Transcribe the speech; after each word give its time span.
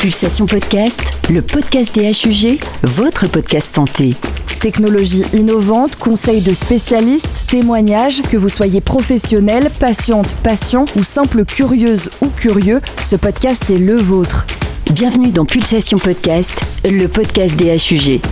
Pulsation 0.00 0.46
Podcast, 0.46 0.98
le 1.28 1.42
podcast 1.42 1.94
des 1.94 2.10
HUG, 2.10 2.58
votre 2.82 3.26
podcast 3.26 3.74
santé. 3.74 4.14
Technologie 4.58 5.24
innovante, 5.34 5.96
conseils 5.96 6.40
de 6.40 6.54
spécialistes, 6.54 7.44
témoignages, 7.46 8.22
que 8.22 8.38
vous 8.38 8.48
soyez 8.48 8.80
professionnel, 8.80 9.68
patiente, 9.78 10.34
patient 10.42 10.86
ou 10.96 11.04
simple 11.04 11.44
curieuse 11.44 12.08
ou 12.22 12.28
curieux, 12.28 12.80
ce 13.02 13.16
podcast 13.16 13.70
est 13.70 13.76
le 13.76 13.96
vôtre. 13.96 14.46
Bienvenue 14.90 15.32
dans 15.32 15.44
Pulsation 15.44 15.98
Podcast, 15.98 16.58
le 16.82 17.06
podcast 17.06 17.54
des 17.56 17.76
HUG. 17.76 18.22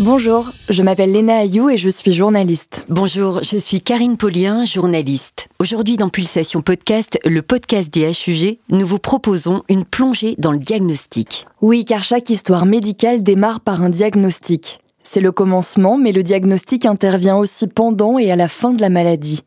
Bonjour, 0.00 0.50
je 0.68 0.82
m'appelle 0.82 1.12
Léna 1.12 1.36
Ayou 1.36 1.70
et 1.70 1.76
je 1.76 1.88
suis 1.88 2.12
journaliste. 2.12 2.84
Bonjour, 2.88 3.44
je 3.44 3.56
suis 3.56 3.80
Karine 3.80 4.16
Paulien, 4.16 4.64
journaliste. 4.64 5.48
Aujourd'hui 5.60 5.96
dans 5.96 6.08
Pulsation 6.08 6.62
Podcast, 6.62 7.16
le 7.24 7.42
podcast 7.42 7.94
des 7.94 8.10
HUG, 8.10 8.58
nous 8.70 8.86
vous 8.86 8.98
proposons 8.98 9.62
une 9.68 9.84
plongée 9.84 10.34
dans 10.36 10.50
le 10.50 10.58
diagnostic. 10.58 11.46
Oui, 11.60 11.84
car 11.84 12.02
chaque 12.02 12.28
histoire 12.28 12.66
médicale 12.66 13.22
démarre 13.22 13.60
par 13.60 13.82
un 13.82 13.88
diagnostic. 13.88 14.80
C'est 15.04 15.20
le 15.20 15.30
commencement, 15.30 15.96
mais 15.96 16.10
le 16.10 16.24
diagnostic 16.24 16.86
intervient 16.86 17.36
aussi 17.36 17.68
pendant 17.68 18.18
et 18.18 18.32
à 18.32 18.36
la 18.36 18.48
fin 18.48 18.70
de 18.70 18.80
la 18.80 18.88
maladie. 18.88 19.44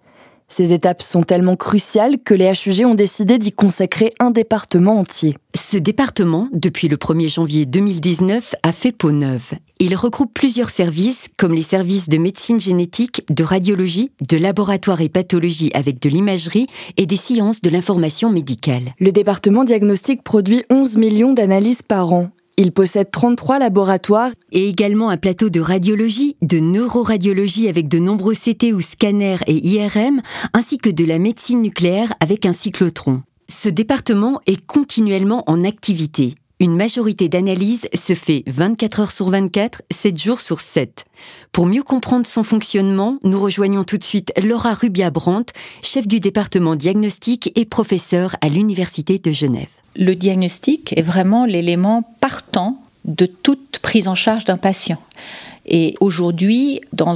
Ces 0.48 0.72
étapes 0.72 1.02
sont 1.02 1.24
tellement 1.24 1.58
cruciales 1.58 2.20
que 2.20 2.34
les 2.34 2.54
HUG 2.54 2.86
ont 2.86 2.96
décidé 2.96 3.38
d'y 3.38 3.52
consacrer 3.52 4.14
un 4.20 4.32
département 4.32 4.98
entier. 4.98 5.36
Ce 5.70 5.76
département, 5.76 6.48
depuis 6.54 6.88
le 6.88 6.96
1er 6.96 7.28
janvier 7.28 7.66
2019, 7.66 8.56
a 8.64 8.72
fait 8.72 8.94
peau 8.94 9.12
neuve. 9.12 9.52
Il 9.80 9.98
regroupe 9.98 10.34
plusieurs 10.34 10.70
services 10.70 11.28
comme 11.36 11.54
les 11.54 11.62
services 11.62 12.08
de 12.08 12.18
médecine 12.18 12.58
génétique, 12.58 13.26
de 13.30 13.44
radiologie, 13.44 14.12
de 14.26 14.38
laboratoire 14.38 15.02
et 15.02 15.10
pathologie 15.10 15.70
avec 15.74 16.02
de 16.02 16.08
l'imagerie 16.08 16.68
et 16.96 17.06
des 17.06 17.18
sciences 17.18 17.62
de 17.62 17.70
l'information 17.70 18.30
médicale. 18.30 18.94
Le 18.98 19.12
département 19.12 19.66
diagnostique 19.66 20.24
produit 20.24 20.64
11 20.70 20.96
millions 20.96 21.34
d'analyses 21.34 21.82
par 21.82 22.14
an. 22.14 22.30
Il 22.56 22.72
possède 22.72 23.12
33 23.12 23.60
laboratoires 23.60 24.32
et 24.54 24.70
également 24.70 25.10
un 25.10 25.18
plateau 25.18 25.50
de 25.50 25.60
radiologie, 25.60 26.38
de 26.42 26.60
neuroradiologie 26.60 27.68
avec 27.68 27.90
de 27.90 28.00
nombreux 28.00 28.36
CT 28.36 28.72
ou 28.72 28.80
scanners 28.80 29.44
et 29.48 29.68
IRM, 29.68 30.22
ainsi 30.54 30.78
que 30.78 30.90
de 30.90 31.04
la 31.04 31.20
médecine 31.20 31.62
nucléaire 31.62 32.14
avec 32.22 32.46
un 32.46 32.54
cyclotron. 32.54 33.22
Ce 33.50 33.70
département 33.70 34.42
est 34.46 34.66
continuellement 34.66 35.46
en 35.48 35.64
activité. 35.64 36.36
Une 36.60 36.76
majorité 36.76 37.30
d'analyses 37.30 37.88
se 37.94 38.14
fait 38.14 38.44
24 38.48 39.00
heures 39.00 39.12
sur 39.12 39.30
24, 39.30 39.84
7 39.90 40.22
jours 40.22 40.42
sur 40.42 40.60
7. 40.60 41.06
Pour 41.54 41.66
mieux 41.66 41.84
comprendre 41.84 42.28
son 42.28 42.44
fonctionnement, 42.44 43.20
nous 43.24 43.40
rejoignons 43.40 43.86
tout 43.86 43.98
de 43.98 44.04
suite 44.04 44.34
Laura 44.44 44.74
Rubia-Brandt, 44.74 45.54
chef 45.82 46.10
du 46.10 46.20
département 46.20 46.76
diagnostic 46.76 47.54
et 47.56 47.64
professeur 47.64 48.36
à 48.42 48.50
l'Université 48.50 49.18
de 49.18 49.32
Genève. 49.32 49.70
Le 49.96 50.14
diagnostic 50.14 50.98
est 50.98 51.02
vraiment 51.02 51.46
l'élément 51.46 52.04
partant 52.20 52.82
de 53.06 53.28
toute 53.28 53.80
prise 53.80 54.10
en 54.10 54.16
charge 54.16 54.44
d'un 54.44 54.58
patient. 54.58 55.02
Et 55.66 55.96
aujourd'hui, 56.02 56.82
dans 56.92 57.14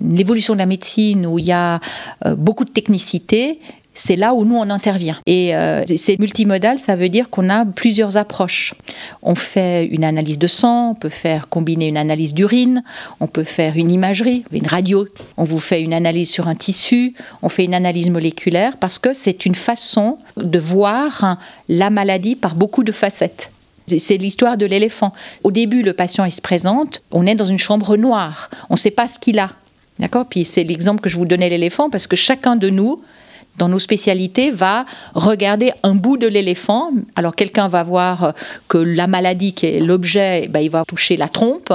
l'évolution 0.00 0.54
de 0.54 0.58
la 0.58 0.66
médecine 0.66 1.26
où 1.26 1.38
il 1.38 1.46
y 1.46 1.52
a 1.52 1.80
euh, 2.24 2.34
beaucoup 2.36 2.64
de 2.64 2.70
technicité, 2.70 3.60
c'est 4.00 4.16
là 4.16 4.32
où 4.32 4.46
nous 4.46 4.56
on 4.56 4.70
intervient. 4.70 5.18
Et 5.26 5.54
euh, 5.54 5.84
c'est 5.96 6.18
multimodal, 6.18 6.78
ça 6.78 6.96
veut 6.96 7.10
dire 7.10 7.28
qu'on 7.28 7.50
a 7.50 7.66
plusieurs 7.66 8.16
approches. 8.16 8.74
On 9.22 9.34
fait 9.34 9.86
une 9.86 10.04
analyse 10.04 10.38
de 10.38 10.46
sang, 10.46 10.92
on 10.92 10.94
peut 10.94 11.10
faire 11.10 11.50
combiner 11.50 11.88
une 11.88 11.98
analyse 11.98 12.32
d'urine, 12.32 12.82
on 13.20 13.26
peut 13.26 13.44
faire 13.44 13.76
une 13.76 13.90
imagerie, 13.90 14.42
une 14.52 14.66
radio, 14.66 15.06
on 15.36 15.44
vous 15.44 15.60
fait 15.60 15.82
une 15.82 15.92
analyse 15.92 16.30
sur 16.30 16.48
un 16.48 16.54
tissu, 16.54 17.12
on 17.42 17.50
fait 17.50 17.64
une 17.64 17.74
analyse 17.74 18.08
moléculaire 18.08 18.78
parce 18.78 18.98
que 18.98 19.12
c'est 19.12 19.44
une 19.44 19.54
façon 19.54 20.16
de 20.38 20.58
voir 20.58 21.36
la 21.68 21.90
maladie 21.90 22.36
par 22.36 22.54
beaucoup 22.54 22.84
de 22.84 22.92
facettes. 22.92 23.52
C'est 23.98 24.16
l'histoire 24.16 24.56
de 24.56 24.64
l'éléphant. 24.64 25.12
Au 25.44 25.50
début, 25.50 25.82
le 25.82 25.92
patient 25.92 26.24
il 26.24 26.32
se 26.32 26.40
présente, 26.40 27.02
on 27.10 27.26
est 27.26 27.34
dans 27.34 27.44
une 27.44 27.58
chambre 27.58 27.98
noire, 27.98 28.48
on 28.70 28.74
ne 28.74 28.78
sait 28.78 28.90
pas 28.90 29.08
ce 29.08 29.18
qu'il 29.18 29.38
a. 29.38 29.50
D'accord? 29.98 30.24
Puis 30.24 30.46
c'est 30.46 30.64
l'exemple 30.64 31.02
que 31.02 31.10
je 31.10 31.16
vous 31.16 31.26
donnais 31.26 31.50
l'éléphant 31.50 31.90
parce 31.90 32.06
que 32.06 32.16
chacun 32.16 32.56
de 32.56 32.70
nous 32.70 33.02
dans 33.60 33.68
nos 33.68 33.78
spécialités, 33.78 34.50
va 34.50 34.86
regarder 35.14 35.72
un 35.82 35.94
bout 35.94 36.16
de 36.16 36.26
l'éléphant. 36.26 36.90
Alors 37.14 37.36
quelqu'un 37.36 37.68
va 37.68 37.82
voir 37.82 38.32
que 38.68 38.78
la 38.78 39.06
maladie 39.06 39.52
qui 39.52 39.66
est 39.66 39.80
l'objet, 39.80 40.48
ben, 40.48 40.60
il 40.60 40.70
va 40.70 40.84
toucher 40.84 41.16
la 41.16 41.28
trompe, 41.28 41.72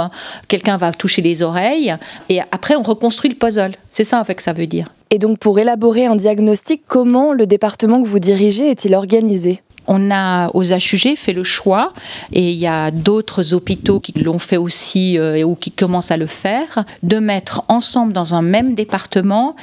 quelqu'un 0.48 0.78
va 0.78 0.92
toucher 0.92 1.22
les 1.22 1.44
oreilles, 1.44 1.96
et 2.30 2.42
après 2.52 2.76
on 2.76 2.82
reconstruit 2.82 3.30
le 3.30 3.36
puzzle. 3.36 3.76
C'est 3.92 4.04
ça 4.04 4.20
en 4.20 4.24
fait 4.24 4.36
que 4.36 4.42
ça 4.42 4.54
veut 4.54 4.68
dire. 4.68 4.92
Et 5.12 5.20
donc 5.20 5.38
pour 5.38 5.60
élaborer 5.60 6.08
un 6.08 6.16
diagnostic, 6.16 6.82
comment 6.88 7.32
le 7.32 7.46
département 7.46 8.02
que 8.02 8.08
vous 8.08 8.20
dirigez 8.20 8.72
est-il 8.72 8.96
organisé? 8.96 9.62
On 9.88 10.10
a 10.10 10.50
aux 10.56 10.64
HUG 10.64 11.16
fait 11.16 11.34
le 11.34 11.44
choix, 11.44 11.94
et 12.34 12.50
il 12.50 12.58
y 12.58 12.66
a 12.66 12.90
d'autres 12.90 13.54
hôpitaux 13.54 14.00
qui 14.00 14.14
l'ont 14.14 14.40
fait 14.40 14.58
aussi 14.58 15.20
euh, 15.20 15.44
ou 15.44 15.54
qui 15.54 15.70
commencent 15.70 16.10
à 16.10 16.18
le 16.18 16.26
faire, 16.26 16.86
de 17.04 17.20
mettre 17.20 17.64
ensemble 17.68 18.12
dans 18.12 18.34
un 18.34 18.42
même 18.42 18.74
département 18.74 19.56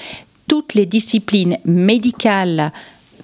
toutes 0.49 0.75
les 0.75 0.87
disciplines 0.87 1.59
médicales 1.65 2.73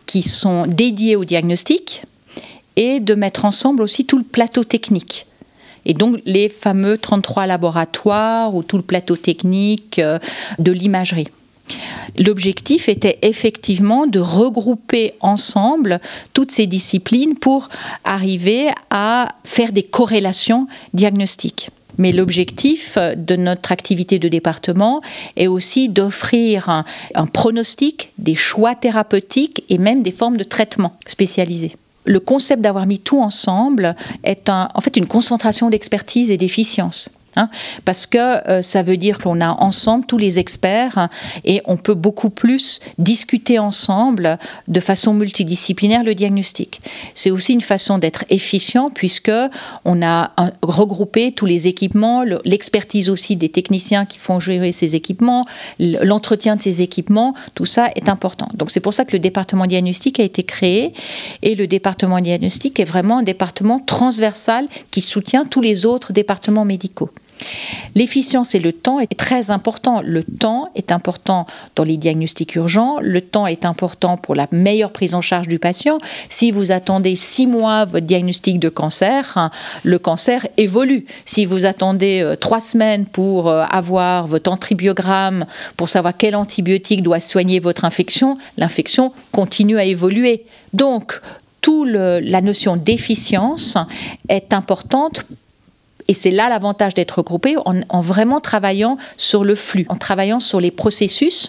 qui 0.06 0.22
sont 0.22 0.66
dédiées 0.66 1.16
au 1.16 1.24
diagnostic 1.24 2.02
et 2.76 3.00
de 3.00 3.14
mettre 3.14 3.44
ensemble 3.44 3.82
aussi 3.82 4.06
tout 4.06 4.18
le 4.18 4.24
plateau 4.24 4.64
technique. 4.64 5.26
Et 5.84 5.94
donc 5.94 6.20
les 6.24 6.48
fameux 6.48 6.98
33 6.98 7.46
laboratoires 7.46 8.54
ou 8.54 8.62
tout 8.62 8.76
le 8.76 8.82
plateau 8.82 9.16
technique 9.16 9.98
euh, 9.98 10.18
de 10.58 10.72
l'imagerie. 10.72 11.28
L'objectif 12.16 12.88
était 12.88 13.18
effectivement 13.22 14.06
de 14.06 14.18
regrouper 14.18 15.14
ensemble 15.20 16.00
toutes 16.32 16.50
ces 16.50 16.66
disciplines 16.66 17.34
pour 17.34 17.68
arriver 18.04 18.68
à 18.90 19.28
faire 19.44 19.72
des 19.72 19.82
corrélations 19.82 20.66
diagnostiques. 20.94 21.70
Mais 21.98 22.12
l'objectif 22.12 22.96
de 22.96 23.36
notre 23.36 23.72
activité 23.72 24.18
de 24.18 24.28
département 24.28 25.00
est 25.36 25.48
aussi 25.48 25.88
d'offrir 25.88 26.68
un, 26.68 27.26
pronostic, 27.26 28.12
des 28.18 28.34
choix 28.34 28.74
thérapeutiques 28.74 29.64
et 29.68 29.78
même 29.78 30.02
des 30.02 30.10
formes 30.10 30.36
de 30.36 30.44
traitement 30.44 30.96
spécialisés 31.06 31.76
le 32.04 32.20
concept 32.20 32.62
d'avoir 32.62 32.86
mis 32.86 32.98
tout 32.98 33.20
ensemble 33.20 33.94
est 34.24 34.48
en 34.48 34.80
fait 34.80 34.96
une 34.96 35.06
concentration 35.06 35.68
d'expertise 35.68 36.30
et 36.30 36.38
d'efficience. 36.38 37.10
Hein, 37.38 37.50
parce 37.84 38.06
que 38.06 38.18
euh, 38.18 38.62
ça 38.62 38.82
veut 38.82 38.96
dire 38.96 39.18
qu'on 39.18 39.40
a 39.40 39.50
ensemble 39.50 40.04
tous 40.06 40.18
les 40.18 40.40
experts 40.40 41.08
et 41.44 41.62
on 41.66 41.76
peut 41.76 41.94
beaucoup 41.94 42.30
plus 42.30 42.80
discuter 42.98 43.60
ensemble 43.60 44.40
de 44.66 44.80
façon 44.80 45.14
multidisciplinaire 45.14 46.02
le 46.02 46.16
diagnostic. 46.16 46.80
C'est 47.14 47.30
aussi 47.30 47.52
une 47.52 47.60
façon 47.60 47.98
d'être 47.98 48.24
efficient 48.28 48.90
puisque 48.90 49.30
on 49.84 50.02
a 50.02 50.32
regroupé 50.62 51.30
tous 51.30 51.46
les 51.46 51.68
équipements, 51.68 52.24
l'expertise 52.44 53.08
aussi 53.08 53.36
des 53.36 53.50
techniciens 53.50 54.04
qui 54.04 54.18
font 54.18 54.40
gérer 54.40 54.72
ces 54.72 54.96
équipements, 54.96 55.44
l'entretien 55.78 56.56
de 56.56 56.62
ces 56.62 56.82
équipements, 56.82 57.34
tout 57.54 57.66
ça 57.66 57.88
est 57.94 58.08
important. 58.08 58.48
Donc 58.54 58.72
c'est 58.72 58.80
pour 58.80 58.94
ça 58.94 59.04
que 59.04 59.12
le 59.12 59.20
département 59.20 59.66
diagnostic 59.66 60.18
a 60.18 60.24
été 60.24 60.42
créé 60.42 60.92
et 61.42 61.54
le 61.54 61.68
département 61.68 62.20
diagnostic 62.20 62.80
est 62.80 62.84
vraiment 62.84 63.18
un 63.18 63.22
département 63.22 63.78
transversal 63.78 64.66
qui 64.90 65.02
soutient 65.02 65.44
tous 65.44 65.60
les 65.60 65.86
autres 65.86 66.12
départements 66.12 66.64
médicaux. 66.64 67.10
L'efficience 67.94 68.54
et 68.54 68.60
le 68.60 68.72
temps 68.72 69.00
est 69.00 69.16
très 69.18 69.50
important. 69.50 70.02
Le 70.04 70.22
temps 70.22 70.68
est 70.74 70.92
important 70.92 71.46
dans 71.76 71.84
les 71.84 71.96
diagnostics 71.96 72.54
urgents, 72.54 72.98
le 73.00 73.20
temps 73.20 73.46
est 73.46 73.64
important 73.64 74.16
pour 74.16 74.34
la 74.34 74.46
meilleure 74.52 74.92
prise 74.92 75.14
en 75.14 75.20
charge 75.20 75.48
du 75.48 75.58
patient. 75.58 75.98
Si 76.28 76.50
vous 76.50 76.70
attendez 76.70 77.16
six 77.16 77.46
mois 77.46 77.84
votre 77.84 78.06
diagnostic 78.06 78.60
de 78.60 78.68
cancer, 78.68 79.36
hein, 79.36 79.50
le 79.84 79.98
cancer 79.98 80.46
évolue. 80.56 81.06
Si 81.24 81.44
vous 81.44 81.66
attendez 81.66 82.20
euh, 82.20 82.36
trois 82.36 82.60
semaines 82.60 83.06
pour 83.06 83.48
euh, 83.48 83.64
avoir 83.70 84.26
votre 84.26 84.50
antibiogramme, 84.50 85.46
pour 85.76 85.88
savoir 85.88 86.16
quel 86.16 86.36
antibiotique 86.36 87.02
doit 87.02 87.20
soigner 87.20 87.60
votre 87.60 87.84
infection, 87.84 88.36
l'infection 88.56 89.12
continue 89.32 89.78
à 89.78 89.84
évoluer. 89.84 90.44
Donc, 90.72 91.20
toute 91.60 91.88
la 91.88 92.40
notion 92.40 92.76
d'efficience 92.76 93.76
est 94.28 94.52
importante 94.52 95.26
et 96.08 96.14
c'est 96.14 96.30
là 96.30 96.48
l'avantage 96.48 96.94
d'être 96.94 97.18
regroupé 97.18 97.56
en, 97.64 98.00
vraiment 98.00 98.40
travaillant 98.40 98.96
sur 99.18 99.44
le 99.44 99.54
flux, 99.54 99.84
en 99.90 99.96
travaillant 99.96 100.40
sur 100.40 100.58
les 100.58 100.70
processus, 100.70 101.48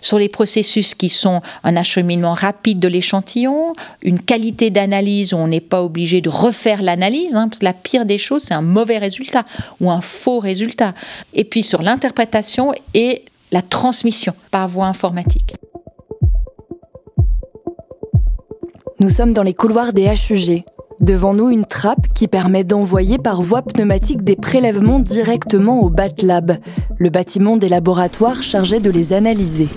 sur 0.00 0.18
les 0.18 0.28
processus 0.28 0.96
qui 0.96 1.08
sont 1.08 1.40
un 1.62 1.76
acheminement 1.76 2.34
rapide 2.34 2.80
de 2.80 2.88
l'échantillon, 2.88 3.72
une 4.02 4.20
qualité 4.20 4.70
d'analyse 4.70 5.32
où 5.32 5.36
on 5.36 5.46
n'est 5.46 5.60
pas 5.60 5.84
obligé 5.84 6.20
de 6.20 6.28
refaire 6.28 6.82
l'analyse, 6.82 7.36
hein, 7.36 7.48
parce 7.48 7.60
que 7.60 7.64
la 7.64 7.72
pire 7.72 8.04
des 8.04 8.18
choses, 8.18 8.42
c'est 8.42 8.54
un 8.54 8.62
mauvais 8.62 8.98
résultat 8.98 9.44
ou 9.80 9.88
un 9.88 10.00
faux 10.00 10.40
résultat. 10.40 10.94
Et 11.32 11.44
puis 11.44 11.62
sur 11.62 11.80
l'interprétation 11.80 12.72
et 12.94 13.24
la 13.52 13.62
transmission 13.62 14.34
par 14.50 14.66
voie 14.66 14.86
informatique. 14.86 15.54
Nous 18.98 19.10
sommes 19.10 19.32
dans 19.32 19.42
les 19.42 19.54
couloirs 19.54 19.92
des 19.92 20.06
HUG, 20.06 20.64
Devant 21.02 21.34
nous, 21.34 21.50
une 21.50 21.66
trappe 21.66 22.06
qui 22.14 22.28
permet 22.28 22.62
d'envoyer 22.62 23.18
par 23.18 23.42
voie 23.42 23.62
pneumatique 23.62 24.22
des 24.22 24.36
prélèvements 24.36 25.00
directement 25.00 25.82
au 25.82 25.90
BAT 25.90 26.10
le 26.96 27.10
bâtiment 27.10 27.56
des 27.56 27.68
laboratoires 27.68 28.40
chargés 28.44 28.78
de 28.78 28.88
les 28.88 29.12
analyser. 29.12 29.68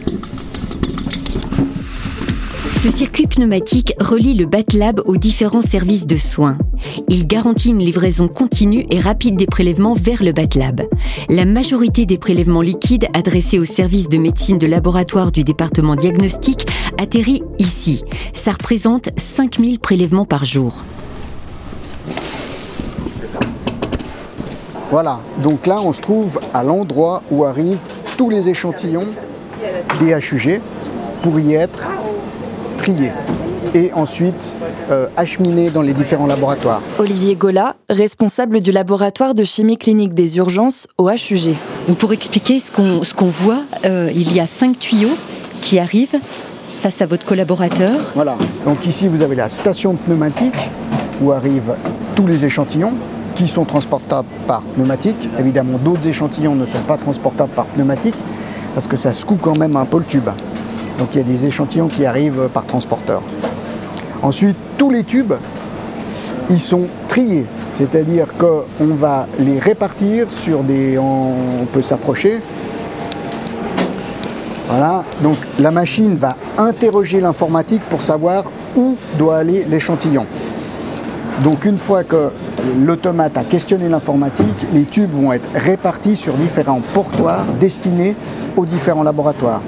Ce 2.86 2.92
circuit 2.92 3.26
pneumatique 3.26 3.96
relie 4.00 4.36
le 4.36 4.46
BATLAB 4.46 5.02
aux 5.08 5.18
différents 5.18 5.64
services 5.64 6.06
de 6.06 6.18
soins. 6.18 6.60
Il 7.10 7.26
garantit 7.26 7.70
une 7.70 7.80
livraison 7.80 8.28
continue 8.28 8.86
et 8.92 9.00
rapide 9.00 9.36
des 9.36 9.48
prélèvements 9.48 9.96
vers 9.96 10.24
le 10.24 10.32
BATLAB. 10.32 10.84
La 11.30 11.46
majorité 11.46 12.06
des 12.06 12.20
prélèvements 12.20 12.62
liquides 12.62 13.08
adressés 13.16 13.58
au 13.58 13.66
service 13.66 14.08
de 14.08 14.20
médecine 14.20 14.60
de 14.60 14.68
laboratoire 14.68 15.32
du 15.32 15.44
département 15.44 15.96
diagnostic 15.96 16.68
atterrit 17.00 17.42
ici. 17.58 18.04
Ça 18.36 18.52
représente 18.52 19.10
5000 19.18 19.80
prélèvements 19.80 20.26
par 20.26 20.46
jour. 20.46 20.84
Voilà, 24.96 25.20
donc 25.44 25.68
là 25.68 25.82
on 25.82 25.92
se 25.92 26.02
trouve 26.02 26.40
à 26.54 26.64
l'endroit 26.64 27.22
où 27.30 27.44
arrivent 27.44 27.86
tous 28.18 28.30
les 28.30 28.48
échantillons 28.48 29.08
des 30.00 30.14
HUG 30.14 30.62
pour 31.22 31.38
y 31.38 31.54
être 31.54 31.92
triés 32.78 33.12
et 33.74 33.92
ensuite 33.92 34.56
euh, 34.92 35.08
acheminés 35.18 35.70
dans 35.70 35.82
les 35.82 35.92
différents 35.92 36.28
laboratoires. 36.28 36.82
Olivier 36.98 37.36
Gola, 37.36 37.76
responsable 37.90 38.62
du 38.62 38.72
laboratoire 38.72 39.36
de 39.36 39.44
chimie 39.44 39.78
clinique 39.78 40.14
des 40.14 40.38
urgences 40.38 40.88
au 40.98 41.10
HUG. 41.10 41.58
pour 42.00 42.14
expliquer 42.14 42.62
ce 42.62 42.72
qu'on 42.72 43.04
ce 43.04 43.14
qu'on 43.14 43.28
voit, 43.28 43.64
euh, 43.84 44.10
il 44.16 44.34
y 44.34 44.40
a 44.40 44.48
cinq 44.48 44.80
tuyaux 44.80 45.18
qui 45.60 45.78
arrivent 45.78 46.22
face 46.80 47.02
à 47.02 47.06
votre 47.06 47.26
collaborateur. 47.26 48.14
Voilà, 48.16 48.38
donc 48.64 48.86
ici 48.86 49.10
vous 49.10 49.22
avez 49.22 49.36
la 49.36 49.50
station 49.50 49.96
pneumatique 49.96 50.70
où 51.22 51.34
arrivent 51.34 51.76
tous 52.16 52.28
les 52.28 52.46
échantillons 52.46 52.94
qui 53.36 53.48
sont 53.48 53.66
transportables 53.66 54.28
par 54.48 54.62
pneumatique. 54.62 55.30
Évidemment, 55.40 55.78
d'autres 55.78 56.08
échantillons 56.08 56.56
ne 56.56 56.66
sont 56.66 56.82
pas 56.88 56.98
transportables 56.98 57.52
par 57.52 57.66
pneumatique 57.66 58.16
parce 58.74 58.88
que 58.88 58.98
ça 58.98 59.14
secoue 59.14 59.38
quand 59.42 59.58
même 59.58 59.76
un 59.76 59.86
peu 59.86 60.00
le 60.00 60.06
tube. 60.06 60.30
Donc 60.98 61.10
il 61.14 61.18
y 61.18 61.22
a 61.22 61.24
des 61.24 61.46
échantillons 61.46 61.88
qui 61.88 62.06
arrivent 62.06 62.50
par 62.54 62.66
transporteur. 62.66 63.22
Ensuite, 64.22 64.56
tous 64.78 64.90
les 64.90 65.04
tubes, 65.04 65.34
ils 66.50 66.60
sont 66.60 66.88
triés, 67.08 67.46
c'est-à-dire 67.72 68.28
qu'on 68.38 68.94
va 68.96 69.28
les 69.40 69.60
répartir 69.60 70.32
sur 70.32 70.64
des... 70.64 70.98
On 70.98 71.66
peut 71.72 71.82
s'approcher. 71.82 72.40
Voilà, 74.68 75.04
donc 75.22 75.38
la 75.60 75.72
machine 75.72 76.16
va 76.16 76.36
interroger 76.58 77.22
l'informatique 77.22 77.84
pour 77.90 78.02
savoir 78.02 78.46
où 78.76 78.96
doit 79.18 79.38
aller 79.38 79.66
l'échantillon. 79.70 80.26
Donc 81.44 81.66
une 81.66 81.78
fois 81.78 82.04
que 82.04 82.32
l'automate 82.86 83.38
a 83.38 83.44
questionné 83.44 83.90
l'informatique, 83.90 84.68
les 84.74 84.84
tubes 84.84 85.12
vont 85.12 85.34
être 85.34 85.50
répartis 85.56 86.16
sur 86.16 86.34
différents 86.34 86.82
portoirs 86.94 87.46
destinés 87.60 88.16
aux 88.56 88.66
différents 88.66 89.04
laboratoires. 89.04 89.62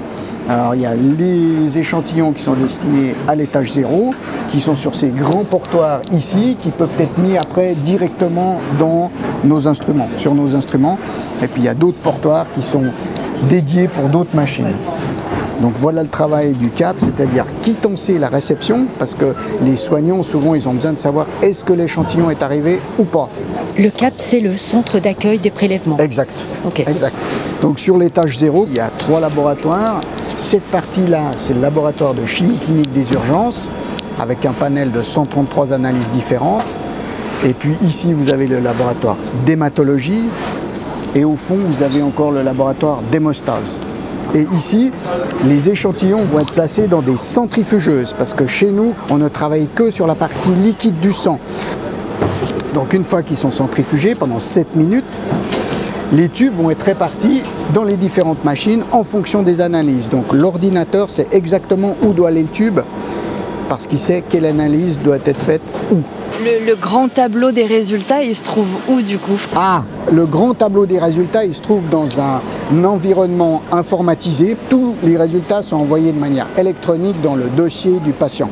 Alors 0.48 0.74
il 0.74 0.80
y 0.80 0.86
a 0.86 0.94
les 0.94 1.78
échantillons 1.78 2.32
qui 2.32 2.42
sont 2.42 2.54
destinés 2.54 3.14
à 3.26 3.34
l'étage 3.34 3.72
0, 3.72 4.14
qui 4.48 4.60
sont 4.60 4.76
sur 4.76 4.94
ces 4.94 5.08
grands 5.08 5.44
portoirs 5.44 6.00
ici, 6.10 6.56
qui 6.60 6.70
peuvent 6.70 6.98
être 6.98 7.18
mis 7.18 7.36
après 7.36 7.74
directement 7.74 8.58
dans 8.78 9.10
nos 9.44 9.68
instruments, 9.68 10.08
sur 10.16 10.34
nos 10.34 10.54
instruments. 10.54 10.98
Et 11.42 11.48
puis 11.48 11.62
il 11.62 11.64
y 11.66 11.68
a 11.68 11.74
d'autres 11.74 11.98
portoirs 11.98 12.46
qui 12.54 12.62
sont 12.62 12.86
dédiés 13.48 13.88
pour 13.88 14.08
d'autres 14.08 14.34
machines. 14.34 14.72
Donc 15.60 15.72
voilà 15.76 16.02
le 16.02 16.08
travail 16.08 16.52
du 16.52 16.70
CAP, 16.70 16.96
c'est-à-dire 16.98 17.44
quittancer 17.62 18.18
la 18.18 18.28
réception, 18.28 18.86
parce 18.98 19.14
que 19.14 19.34
les 19.64 19.76
soignants, 19.76 20.22
souvent, 20.22 20.54
ils 20.54 20.68
ont 20.68 20.74
besoin 20.74 20.92
de 20.92 20.98
savoir 20.98 21.26
est-ce 21.42 21.64
que 21.64 21.72
l'échantillon 21.72 22.30
est 22.30 22.42
arrivé 22.42 22.78
ou 22.98 23.04
pas. 23.04 23.28
Le 23.76 23.90
CAP, 23.90 24.14
c'est 24.18 24.40
le 24.40 24.52
centre 24.52 25.00
d'accueil 25.00 25.38
des 25.38 25.50
prélèvements. 25.50 25.98
Exact. 25.98 26.46
exact. 26.86 27.14
Donc 27.60 27.80
sur 27.80 27.96
l'étage 27.96 28.38
0, 28.38 28.66
il 28.68 28.76
y 28.76 28.80
a 28.80 28.90
trois 28.98 29.18
laboratoires. 29.20 30.00
Cette 30.36 30.62
partie-là, 30.64 31.32
c'est 31.36 31.54
le 31.54 31.60
laboratoire 31.60 32.14
de 32.14 32.24
chimie 32.24 32.58
clinique 32.58 32.92
des 32.92 33.12
urgences, 33.12 33.68
avec 34.20 34.46
un 34.46 34.52
panel 34.52 34.92
de 34.92 35.02
133 35.02 35.72
analyses 35.72 36.10
différentes. 36.10 36.76
Et 37.44 37.52
puis 37.52 37.76
ici, 37.82 38.12
vous 38.12 38.30
avez 38.30 38.46
le 38.46 38.60
laboratoire 38.60 39.16
d'hématologie. 39.44 40.22
Et 41.14 41.24
au 41.24 41.34
fond, 41.34 41.56
vous 41.66 41.82
avez 41.82 42.02
encore 42.02 42.30
le 42.30 42.42
laboratoire 42.42 43.00
d'hémostase. 43.10 43.80
Et 44.34 44.46
ici, 44.54 44.90
les 45.46 45.68
échantillons 45.70 46.22
vont 46.24 46.40
être 46.40 46.52
placés 46.52 46.86
dans 46.86 47.00
des 47.00 47.16
centrifugeuses 47.16 48.12
parce 48.12 48.34
que 48.34 48.46
chez 48.46 48.70
nous, 48.70 48.92
on 49.10 49.18
ne 49.18 49.28
travaille 49.28 49.68
que 49.74 49.90
sur 49.90 50.06
la 50.06 50.14
partie 50.14 50.50
liquide 50.50 51.00
du 51.00 51.12
sang. 51.12 51.38
Donc 52.74 52.92
une 52.92 53.04
fois 53.04 53.22
qu'ils 53.22 53.36
sont 53.36 53.50
centrifugés 53.50 54.14
pendant 54.14 54.38
7 54.38 54.76
minutes, 54.76 55.22
les 56.12 56.28
tubes 56.28 56.54
vont 56.54 56.70
être 56.70 56.82
répartis 56.82 57.42
dans 57.74 57.84
les 57.84 57.96
différentes 57.96 58.44
machines 58.44 58.82
en 58.92 59.02
fonction 59.02 59.42
des 59.42 59.60
analyses. 59.60 60.10
Donc 60.10 60.32
l'ordinateur 60.32 61.08
sait 61.10 61.28
exactement 61.32 61.96
où 62.02 62.12
doit 62.12 62.28
aller 62.28 62.42
le 62.42 62.48
tube 62.48 62.80
parce 63.68 63.86
qu'il 63.86 63.98
sait 63.98 64.22
quelle 64.28 64.46
analyse 64.46 65.00
doit 65.00 65.16
être 65.16 65.40
faite 65.40 65.62
où. 65.92 65.96
Le, 66.40 66.76
grand 66.76 67.08
tableau 67.08 67.50
des 67.50 67.66
résultats, 67.66 68.22
il 68.22 68.34
se 68.34 68.44
trouve 68.44 68.68
où 68.88 69.02
du 69.02 69.18
coup 69.18 69.38
Ah, 69.56 69.84
le 70.12 70.24
grand 70.24 70.54
tableau 70.54 70.86
des 70.86 71.00
résultats, 71.00 71.44
il 71.44 71.52
se 71.52 71.62
trouve 71.62 71.88
dans 71.88 72.20
un 72.20 72.40
environnement 72.84 73.60
informatisé. 73.72 74.56
Tous 74.70 74.94
les 75.02 75.16
résultats 75.16 75.62
sont 75.62 75.76
envoyés 75.76 76.12
de 76.12 76.18
manière 76.18 76.46
électronique 76.56 77.20
dans 77.22 77.34
le 77.34 77.48
dossier 77.56 77.98
du 78.04 78.12
patient. 78.12 78.50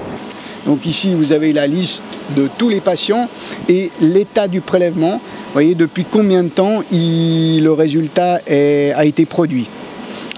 Donc 0.67 0.85
ici, 0.85 1.15
vous 1.15 1.31
avez 1.31 1.53
la 1.53 1.69
liste 1.69 2.03
de 2.37 2.49
tous 2.59 2.69
les 2.69 2.81
patients 2.81 3.29
et 3.69 3.93
l'état 4.01 4.49
du 4.49 4.61
prélèvement. 4.61 5.21
Vous 5.21 5.53
voyez 5.53 5.77
depuis 5.77 6.05
combien 6.05 6.43
de 6.43 6.49
temps 6.49 6.81
le 6.91 7.71
résultat 7.71 8.41
a 8.49 9.05
été 9.05 9.27
produit. 9.27 9.69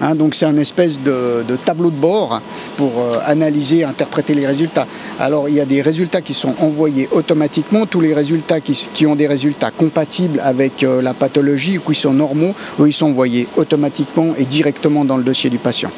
Hein, 0.01 0.15
donc 0.15 0.35
c'est 0.35 0.45
un 0.45 0.57
espèce 0.57 0.99
de, 0.99 1.43
tableau 1.65 1.89
de 1.89 1.95
bord 1.95 2.41
pour 2.77 2.91
euh, 2.99 3.19
analyser, 3.25 3.83
interpréter 3.83 4.33
les 4.33 4.45
résultats. 4.45 4.87
Alors 5.19 5.49
il 5.49 5.55
y 5.55 5.59
a 5.59 5.65
des 5.65 5.81
résultats 5.81 6.21
qui 6.21 6.33
sont 6.33 6.55
envoyés 6.59 7.09
automatiquement, 7.11 7.85
tous 7.85 8.01
les 8.01 8.13
résultats 8.13 8.59
qui, 8.61 9.05
ont 9.05 9.15
des 9.15 9.27
résultats 9.27 9.71
compatibles 9.71 10.39
avec 10.43 10.83
euh, 10.83 11.01
la 11.01 11.13
pathologie 11.13 11.77
ou 11.77 11.81
qui 11.81 11.99
sont 11.99 12.13
normaux, 12.13 12.53
ou 12.77 12.85
ils 12.85 12.93
sont 12.93 13.07
envoyés 13.07 13.47
automatiquement 13.57 14.33
et 14.37 14.45
directement 14.45 15.03
dans 15.03 15.17
le 15.17 15.23
dossier 15.23 15.49
du 15.49 15.57
patient. 15.57 15.91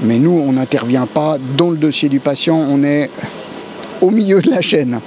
Mais 0.00 0.18
nous, 0.18 0.32
on 0.32 0.52
n'intervient 0.52 1.06
pas 1.06 1.36
dans 1.56 1.70
le 1.70 1.76
dossier 1.76 2.08
du 2.08 2.20
patient, 2.20 2.56
on 2.56 2.82
est 2.82 3.10
au 4.00 4.10
milieu 4.10 4.40
de 4.40 4.50
la 4.50 4.62
chaîne. 4.62 5.00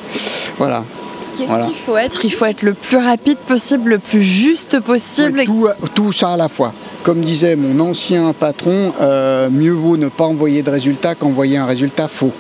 Voilà. 0.58 0.84
Qu'est-ce 1.36 1.68
qu'il 1.68 1.76
faut 1.76 1.98
être? 1.98 2.24
Il 2.24 2.32
faut 2.32 2.46
être 2.46 2.62
le 2.62 2.74
plus 2.74 2.98
rapide 2.98 3.38
possible, 3.40 3.90
le 3.90 4.00
plus 4.00 4.22
juste 4.22 4.80
possible. 4.80 5.44
tout, 5.94 6.12
ça 6.12 6.34
à 6.34 6.38
la 6.38 6.48
fois. 6.48 6.74
Comme 7.06 7.22
disait 7.22 7.56
mon 7.56 7.80
ancien 7.82 8.34
patron, 8.34 8.92
euh, 9.00 9.48
mieux 9.52 9.74
vaut 9.74 9.96
ne 9.96 10.08
pas 10.08 10.24
envoyer 10.24 10.64
de 10.64 10.72
résultat 10.72 11.14
qu'envoyer 11.14 11.56
un 11.56 11.68
résultat 11.68 12.08
faux. 12.08 12.32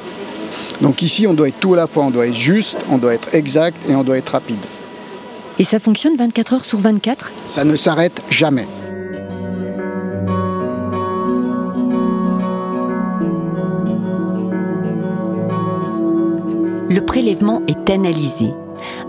Donc 0.81 1.03
ici, 1.03 1.27
on 1.27 1.35
doit 1.35 1.49
être 1.49 1.59
tout 1.59 1.75
à 1.75 1.77
la 1.77 1.85
fois. 1.85 2.05
On 2.05 2.09
doit 2.09 2.25
être 2.25 2.33
juste, 2.33 2.79
on 2.89 2.97
doit 2.97 3.13
être 3.13 3.35
exact 3.35 3.77
et 3.87 3.93
on 3.93 4.03
doit 4.03 4.17
être 4.17 4.29
rapide. 4.29 4.57
Et 5.59 5.63
ça 5.63 5.79
fonctionne 5.79 6.15
24 6.15 6.53
heures 6.55 6.65
sur 6.65 6.79
24 6.79 7.31
Ça 7.45 7.63
ne 7.63 7.75
s'arrête 7.75 8.23
jamais. 8.31 8.67
Le 16.89 17.01
prélèvement 17.01 17.61
est 17.67 17.87
analysé 17.91 18.47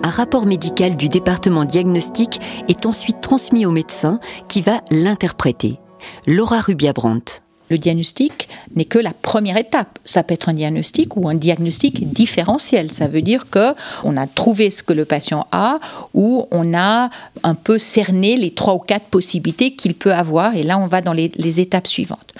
un 0.02 0.10
rapport 0.10 0.46
médical 0.46 0.96
du 0.96 1.08
département 1.08 1.64
diagnostic 1.64 2.40
est 2.68 2.86
ensuite 2.86 3.20
transmis 3.20 3.66
au 3.66 3.70
médecin 3.70 4.20
qui 4.48 4.60
va 4.60 4.80
l'interpréter. 4.90 5.80
Laura 6.26 6.60
Rubia-Brandt. 6.60 7.45
Le 7.68 7.78
diagnostic 7.78 8.48
n'est 8.74 8.84
que 8.84 8.98
la 8.98 9.12
première 9.12 9.56
étape. 9.56 9.98
Ça 10.04 10.22
peut 10.22 10.34
être 10.34 10.48
un 10.48 10.54
diagnostic 10.54 11.16
ou 11.16 11.28
un 11.28 11.34
diagnostic 11.34 12.12
différentiel. 12.12 12.92
Ça 12.92 13.08
veut 13.08 13.22
dire 13.22 13.50
que 13.50 13.74
on 14.04 14.16
a 14.16 14.26
trouvé 14.26 14.70
ce 14.70 14.82
que 14.82 14.92
le 14.92 15.04
patient 15.04 15.46
a 15.52 15.78
ou 16.14 16.46
on 16.50 16.74
a 16.74 17.10
un 17.42 17.54
peu 17.54 17.78
cerné 17.78 18.36
les 18.36 18.52
trois 18.52 18.74
ou 18.74 18.78
quatre 18.78 19.06
possibilités 19.06 19.74
qu'il 19.74 19.94
peut 19.94 20.12
avoir. 20.12 20.54
Et 20.54 20.62
là, 20.62 20.78
on 20.78 20.86
va 20.86 21.00
dans 21.00 21.12
les, 21.12 21.32
les 21.36 21.60
étapes 21.60 21.86
suivantes. 21.86 22.34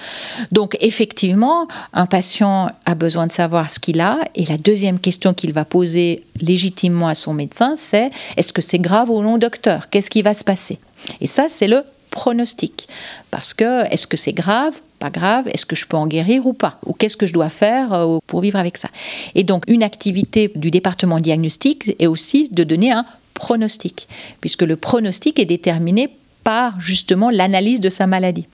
Donc, 0.51 0.77
effectivement, 0.79 1.67
un 1.93 2.05
patient 2.05 2.69
a 2.85 2.95
besoin 2.95 3.27
de 3.27 3.31
savoir 3.31 3.69
ce 3.69 3.79
qu'il 3.79 3.99
a. 3.99 4.19
Et 4.35 4.45
la 4.45 4.57
deuxième 4.57 4.99
question 4.99 5.33
qu'il 5.33 5.53
va 5.53 5.65
poser 5.65 6.23
légitimement 6.39 7.07
à 7.07 7.15
son 7.15 7.33
médecin, 7.33 7.75
c'est 7.75 8.11
est-ce 8.37 8.53
que 8.53 8.61
c'est 8.61 8.79
grave 8.79 9.09
ou 9.09 9.21
non, 9.21 9.37
docteur? 9.37 9.89
Qu'est-ce 9.89 10.09
qui 10.09 10.21
va 10.21 10.33
se 10.33 10.43
passer? 10.43 10.79
Et 11.21 11.27
ça, 11.27 11.47
c'est 11.49 11.67
le 11.67 11.83
pronostic. 12.11 12.87
Parce 13.31 13.53
que 13.53 13.85
est-ce 13.91 14.07
que 14.07 14.17
c'est 14.17 14.33
grave 14.33 14.73
Pas 14.99 15.09
grave 15.09 15.47
Est-ce 15.49 15.65
que 15.65 15.75
je 15.75 15.85
peux 15.85 15.97
en 15.97 16.07
guérir 16.07 16.45
ou 16.47 16.53
pas? 16.53 16.79
Ou 16.85 16.93
qu'est-ce 16.93 17.17
que 17.17 17.25
je 17.25 17.33
dois 17.33 17.49
faire 17.49 17.93
euh, 17.93 18.17
pour 18.25 18.41
vivre 18.41 18.57
avec 18.57 18.77
ça? 18.77 18.89
Et 19.35 19.43
donc, 19.43 19.63
une 19.67 19.83
activité 19.83 20.51
du 20.55 20.71
département 20.71 21.19
diagnostic 21.19 21.95
est 21.99 22.07
aussi 22.07 22.49
de 22.49 22.63
donner 22.63 22.91
un 22.91 23.05
pronostic, 23.33 24.07
puisque 24.41 24.63
le 24.63 24.75
pronostic 24.75 25.39
est 25.39 25.45
déterminé 25.45 26.09
par 26.43 26.79
justement 26.79 27.29
l'analyse 27.29 27.81
de 27.81 27.89
sa 27.89 28.07
maladie. 28.07 28.47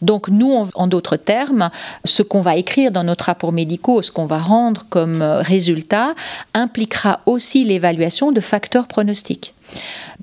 Donc 0.00 0.28
nous, 0.28 0.68
en 0.74 0.86
d'autres 0.86 1.16
termes, 1.16 1.70
ce 2.04 2.22
qu'on 2.22 2.40
va 2.40 2.56
écrire 2.56 2.90
dans 2.90 3.04
notre 3.04 3.26
rapport 3.26 3.52
médicaux, 3.52 4.02
ce 4.02 4.10
qu'on 4.10 4.26
va 4.26 4.38
rendre 4.38 4.86
comme 4.88 5.22
euh, 5.22 5.40
résultat, 5.42 6.14
impliquera 6.54 7.20
aussi 7.26 7.64
l'évaluation 7.64 8.32
de 8.32 8.40
facteurs 8.40 8.86
pronostiques. 8.86 9.54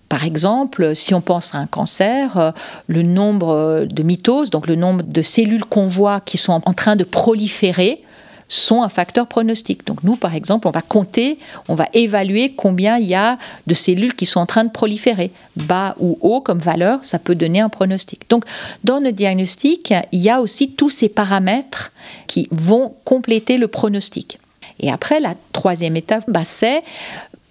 Par 0.08 0.24
exemple, 0.24 0.96
si 0.96 1.14
on 1.14 1.22
pense 1.22 1.56
à 1.56 1.60
un 1.60 1.68
cancer, 1.68 2.38
euh, 2.38 2.52
le 2.88 3.04
nombre 3.04 3.86
de 3.90 4.04
mitoses, 4.04 4.50
donc 4.50 4.68
le 4.68 4.76
nombre 4.76 5.04
de 5.04 5.22
cellules 5.22 5.66
qu'on 5.66 5.88
voit 5.88 6.22
qui 6.22 6.38
sont 6.38 6.62
en 6.66 6.74
train 6.74 6.96
de 6.96 7.04
proliférer, 7.04 8.04
sont 8.50 8.82
un 8.82 8.90
facteur 8.90 9.28
pronostic. 9.28 9.86
Donc 9.86 10.04
nous, 10.04 10.16
par 10.16 10.36
exemple, 10.36 10.68
on 10.68 10.72
va 10.72 10.82
compter, 10.82 11.38
on 11.70 11.76
va 11.76 11.86
évaluer 11.94 12.54
combien 12.54 12.98
il 12.98 13.06
y 13.06 13.16
a 13.16 13.38
de 13.68 13.74
cellules 13.74 14.16
qui 14.16 14.26
sont 14.26 14.40
en 14.40 14.46
train 14.46 14.66
de 14.66 14.72
proliférer. 14.72 15.32
Bas 15.56 15.96
ou 16.00 16.18
haut 16.22 16.42
comme 16.42 16.60
valeur, 16.60 17.00
ça 17.04 17.20
peut 17.20 17.36
donner 17.36 17.62
un 17.62 17.70
pronostic. 17.70 18.28
Donc 18.30 18.44
dans 18.84 19.00
le 19.00 19.12
diagnostic, 19.12 19.94
il 20.12 20.20
y 20.20 20.30
a 20.30 20.42
aussi 20.42 20.72
tous 20.72 20.90
ces 20.90 21.10
paramètres 21.10 21.92
qui 22.28 22.48
vont 22.52 22.96
compléter 23.06 23.58
le 23.58 23.68
pronostic. 23.68 24.40
Et 24.82 24.92
après, 24.92 25.20
la 25.20 25.36
troisième 25.52 25.98
étape, 25.98 26.24
bah, 26.28 26.44
c'est 26.46 26.84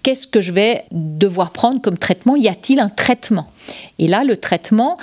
qu'est-ce 0.03 0.27
que 0.27 0.41
je 0.41 0.51
vais 0.51 0.85
devoir 0.91 1.51
prendre 1.51 1.81
comme 1.81 1.97
traitement? 1.97 2.35
Y 2.35 2.47
a-t-il 2.47 2.79
un 2.79 2.89
traitement? 2.89 3.47
Et 3.97 4.07
là, 4.07 4.23
le 4.23 4.37
traitement, 4.37 4.97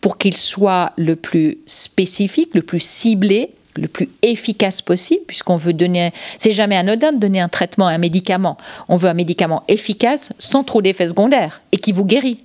pour 0.00 0.18
qu'il 0.18 0.36
soit 0.36 0.92
le 0.96 1.16
plus 1.16 1.58
spécifique, 1.66 2.54
le 2.54 2.62
plus 2.62 2.82
ciblé, 2.82 3.50
le 3.76 3.88
plus 3.88 4.10
efficace 4.22 4.82
possible, 4.82 5.22
puisqu'on 5.26 5.56
veut 5.56 5.72
donner, 5.72 6.12
c'est 6.38 6.52
jamais 6.52 6.76
anodin 6.76 7.12
de 7.12 7.18
donner 7.18 7.40
un 7.40 7.48
traitement, 7.48 7.86
un 7.86 7.98
médicament. 7.98 8.58
On 8.88 8.96
veut 8.96 9.08
un 9.08 9.14
médicament 9.14 9.62
efficace, 9.68 10.32
sans 10.38 10.64
trop 10.64 10.82
d'effets 10.82 11.08
secondaires, 11.08 11.62
et 11.72 11.78
qui 11.78 11.92
vous 11.92 12.04
guérit. 12.04 12.40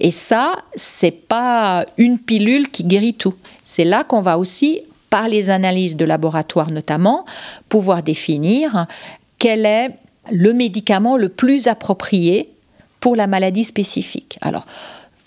Et 0.00 0.10
ça, 0.10 0.54
c'est 0.74 1.12
pas 1.12 1.84
une 1.96 2.18
pilule 2.18 2.70
qui 2.70 2.84
guérit 2.84 3.14
tout. 3.14 3.34
C'est 3.62 3.84
là 3.84 4.02
qu'on 4.02 4.20
va 4.20 4.38
aussi, 4.38 4.80
par 5.10 5.28
les 5.28 5.50
analyses 5.50 5.96
de 5.96 6.04
laboratoire 6.04 6.70
notamment, 6.70 7.24
pouvoir 7.68 8.02
définir 8.02 8.86
quel 9.38 9.66
est 9.66 9.90
le 10.30 10.52
médicament 10.52 11.16
le 11.16 11.28
plus 11.28 11.66
approprié 11.66 12.50
pour 13.00 13.16
la 13.16 13.26
maladie 13.26 13.64
spécifique. 13.64 14.38
Alors, 14.40 14.66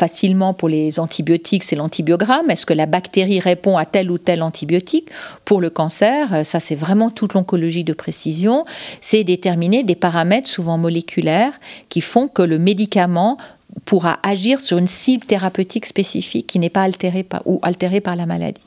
facilement 0.02 0.56
pour 0.56 0.68
les 0.68 1.00
antibiotiques, 1.00 1.62
c'est 1.62 1.76
l'antibiogramme. 1.76 2.50
Est-ce 2.50 2.66
que 2.66 2.74
la 2.74 2.88
bactérie 2.88 3.40
répond 3.40 3.78
à 3.78 3.86
tel 3.86 4.10
ou 4.10 4.18
tel 4.18 4.42
antibiotique? 4.42 5.10
Pour 5.46 5.62
le 5.62 5.70
cancer, 5.70 6.34
euh, 6.34 6.44
ça 6.44 6.60
c'est 6.60 6.74
vraiment 6.76 7.12
toute 7.12 7.36
l'oncologie 7.36 7.84
de 7.84 7.94
précision, 7.94 8.66
c'est 9.00 9.24
déterminer 9.24 9.84
des 9.84 9.94
paramètres 9.94 10.50
souvent 10.50 10.80
moléculaires 10.80 11.54
qui 11.90 12.02
font 12.02 12.28
que 12.28 12.42
le 12.42 12.58
médicament 12.58 13.38
pourra 13.86 14.18
agir 14.24 14.60
sur 14.60 14.80
une 14.80 14.88
cible 14.88 15.26
thérapeutique 15.26 15.86
spécifique 15.86 16.48
qui 16.48 16.58
n'est 16.58 16.72
pas 16.72 16.82
altérée 16.82 17.24
par, 17.24 17.44
ou 17.46 17.60
altérée 17.62 18.02
par 18.02 18.16
la 18.16 18.26
maladie. 18.26 18.62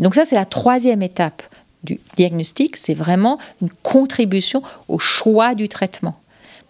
Donc 0.00 0.16
ça 0.16 0.24
c'est 0.24 0.34
la 0.34 0.44
troisième 0.44 1.02
étape 1.02 1.44
du 1.84 2.00
diagnostic, 2.16 2.76
c'est 2.76 2.94
vraiment 2.94 3.38
une 3.62 3.70
contribution 3.82 4.62
au 4.88 4.98
choix 4.98 5.54
du 5.54 5.68
traitement 5.68 6.16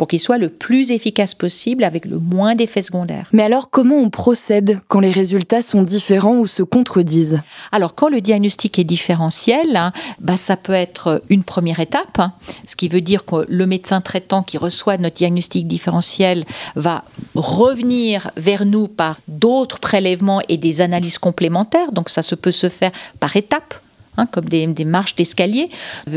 pour 0.00 0.08
qu'il 0.08 0.18
soit 0.18 0.38
le 0.38 0.48
plus 0.48 0.92
efficace 0.92 1.34
possible 1.34 1.84
avec 1.84 2.06
le 2.06 2.18
moins 2.18 2.54
d'effets 2.54 2.80
secondaires. 2.80 3.28
Mais 3.34 3.42
alors 3.42 3.68
comment 3.68 3.96
on 3.96 4.08
procède 4.08 4.80
quand 4.88 4.98
les 4.98 5.10
résultats 5.10 5.60
sont 5.60 5.82
différents 5.82 6.38
ou 6.38 6.46
se 6.46 6.62
contredisent? 6.62 7.42
Alors 7.70 7.94
quand 7.94 8.08
le 8.08 8.22
diagnostic 8.22 8.78
est 8.78 8.84
différentiel, 8.84 9.76
hein, 9.76 9.92
bah, 10.18 10.38
ça 10.38 10.56
peut 10.56 10.72
être 10.72 11.22
une 11.28 11.44
première 11.44 11.80
étape, 11.80 12.18
hein, 12.18 12.32
ce 12.66 12.76
qui 12.76 12.88
veut 12.88 13.02
dire 13.02 13.26
que 13.26 13.44
le 13.46 13.66
médecin 13.66 14.00
traitant 14.00 14.42
qui 14.42 14.56
reçoit 14.56 14.96
notre 14.96 15.16
diagnostic 15.16 15.68
différentiel 15.68 16.46
va 16.76 17.04
revenir 17.34 18.30
vers 18.38 18.64
nous 18.64 18.88
par 18.88 19.18
d'autres 19.28 19.80
prélèvements 19.80 20.40
et 20.48 20.56
des 20.56 20.80
analyses 20.80 21.18
complémentaires. 21.18 21.92
Donc 21.92 22.08
ça 22.08 22.22
se 22.22 22.34
peut 22.34 22.52
se 22.52 22.70
faire 22.70 22.92
par 23.18 23.36
étapes. 23.36 23.74
Hein, 24.16 24.26
comme 24.26 24.46
des, 24.46 24.66
marches 24.84 25.14
d'escalier. 25.14 25.70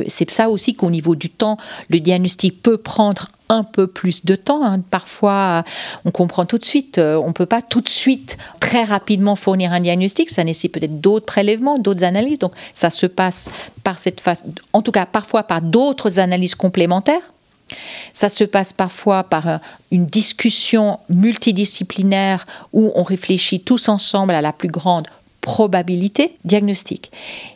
C'est 0.07 0.29
ça 0.31 0.50
aussi 0.50 0.73
qu'au 0.73 0.89
niveau 0.89 1.15
du 1.15 1.29
temps, 1.29 1.57
le 1.89 2.00
diagnostic 2.00 2.62
peut 2.62 2.77
prendre 2.77 3.27
un 3.50 3.63
peu 3.63 3.85
plus 3.85 4.25
de 4.25 4.35
temps. 4.35 4.65
Hein. 4.65 4.81
Parfois, 4.89 5.63
on 6.03 6.09
comprend 6.09 6.45
tout 6.45 6.57
de 6.57 6.65
suite. 6.65 6.97
Euh, 6.97 7.17
on 7.17 7.27
ne 7.27 7.33
peut 7.33 7.45
pas 7.45 7.62
tout 7.62 7.81
de 7.81 7.89
suite, 7.89 8.38
très 8.59 8.83
rapidement 8.83 9.35
fournir 9.35 9.73
un 9.73 9.79
diagnostic. 9.79 10.31
Ça 10.31 10.43
nécessite 10.43 10.73
peut-être 10.73 11.01
d'autres 11.01 11.27
prélèvements, 11.27 11.77
d'autres 11.77 12.03
analyses. 12.03 12.39
Donc, 12.39 12.53
ça 12.73 12.89
se 12.89 13.05
passe 13.05 13.47
par 13.83 14.00
cette 14.00 14.21
phase, 14.21 14.43
en 14.73 14.81
tout 14.81 14.91
cas 14.91 15.05
parfois 15.05 15.43
par 15.43 15.62
d'autres 15.62 16.19
analyses 16.19 16.55
complémentaires. 16.55 17.21
Ça 18.13 18.27
se 18.27 18.43
passe 18.43 18.73
parfois 18.73 19.23
par 19.23 19.47
euh, 19.47 19.57
une 19.91 20.07
discussion 20.07 21.00
multidisciplinaire 21.09 22.45
où 22.73 22.91
on 22.95 23.03
réfléchit 23.03 23.62
tous 23.62 23.88
ensemble 23.88 24.33
à 24.33 24.41
la 24.41 24.51
plus 24.51 24.69
grande 24.69 25.07
probabilité 25.43 26.35
diagnostique. 26.45 27.12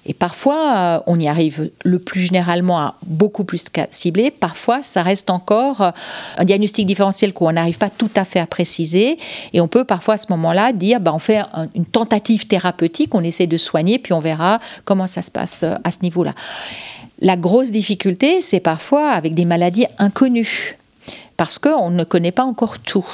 Et 0.06 0.14
parfois, 0.14 0.76
euh, 0.76 1.00
on 1.08 1.18
y 1.18 1.30
arrive 1.30 1.72
le 1.86 2.00
plus 2.00 2.20
généralement 2.20 2.80
à 2.80 2.96
beaucoup 3.06 3.46
plus 3.46 3.66
ciblé. 3.92 4.30
Parfois, 4.30 4.82
ça 4.82 5.04
reste 5.04 5.30
encore 5.30 5.82
euh, 5.82 5.92
un 6.38 6.44
diagnostic 6.44 6.86
différentiel 6.86 7.32
qu'on 7.32 7.50
n'arrive 7.54 7.78
pas 7.78 7.90
tout 7.90 8.12
à 8.16 8.26
fait 8.26 8.42
à 8.42 8.46
préciser. 8.46 9.18
Et 9.54 9.62
on 9.62 9.70
peut 9.70 9.86
parfois 9.86 10.16
à 10.16 10.18
ce 10.18 10.28
moment-là 10.32 10.74
dire, 10.74 11.00
bah, 11.00 11.14
on 11.14 11.20
fait 11.20 11.42
une 11.76 11.86
tentative 11.86 12.48
thérapeutique, 12.48 13.16
on 13.16 13.24
essaie 13.24 13.48
de 13.48 13.58
soigner, 13.58 14.00
puis 14.00 14.12
on 14.12 14.20
verra 14.20 14.60
comment 14.84 15.08
ça 15.08 15.22
se 15.22 15.32
passe 15.32 15.64
euh, 15.64 15.76
à 15.86 15.92
ce 15.92 16.00
niveau-là. 16.04 16.34
La 17.20 17.38
grosse 17.38 17.72
difficulté, 17.72 18.42
c'est 18.42 18.60
parfois 18.60 19.12
avec 19.12 19.34
des 19.34 19.46
maladies 19.46 19.88
inconnues, 19.98 20.78
parce 21.38 21.58
qu'on 21.58 21.90
ne 21.90 22.04
connaît 22.04 22.34
pas 22.34 22.44
encore 22.44 22.80
tout. 22.80 23.08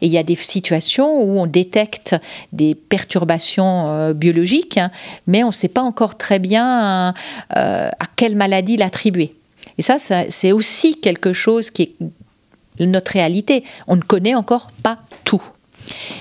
Et 0.00 0.06
il 0.06 0.12
y 0.12 0.18
a 0.18 0.22
des 0.22 0.34
situations 0.34 1.22
où 1.22 1.38
on 1.38 1.46
détecte 1.46 2.16
des 2.52 2.74
perturbations 2.74 3.88
euh, 3.88 4.12
biologiques, 4.12 4.78
hein, 4.78 4.90
mais 5.26 5.42
on 5.44 5.48
ne 5.48 5.52
sait 5.52 5.68
pas 5.68 5.82
encore 5.82 6.16
très 6.16 6.38
bien 6.38 7.14
euh, 7.56 7.90
à 7.98 8.06
quelle 8.16 8.36
maladie 8.36 8.76
l'attribuer. 8.76 9.34
Et 9.78 9.82
ça, 9.82 9.96
c'est 9.98 10.52
aussi 10.52 11.00
quelque 11.00 11.32
chose 11.32 11.70
qui 11.70 11.82
est 11.82 12.86
notre 12.86 13.12
réalité. 13.12 13.64
On 13.86 13.96
ne 13.96 14.02
connaît 14.02 14.34
encore 14.34 14.68
pas 14.82 14.98
tout. 15.24 15.42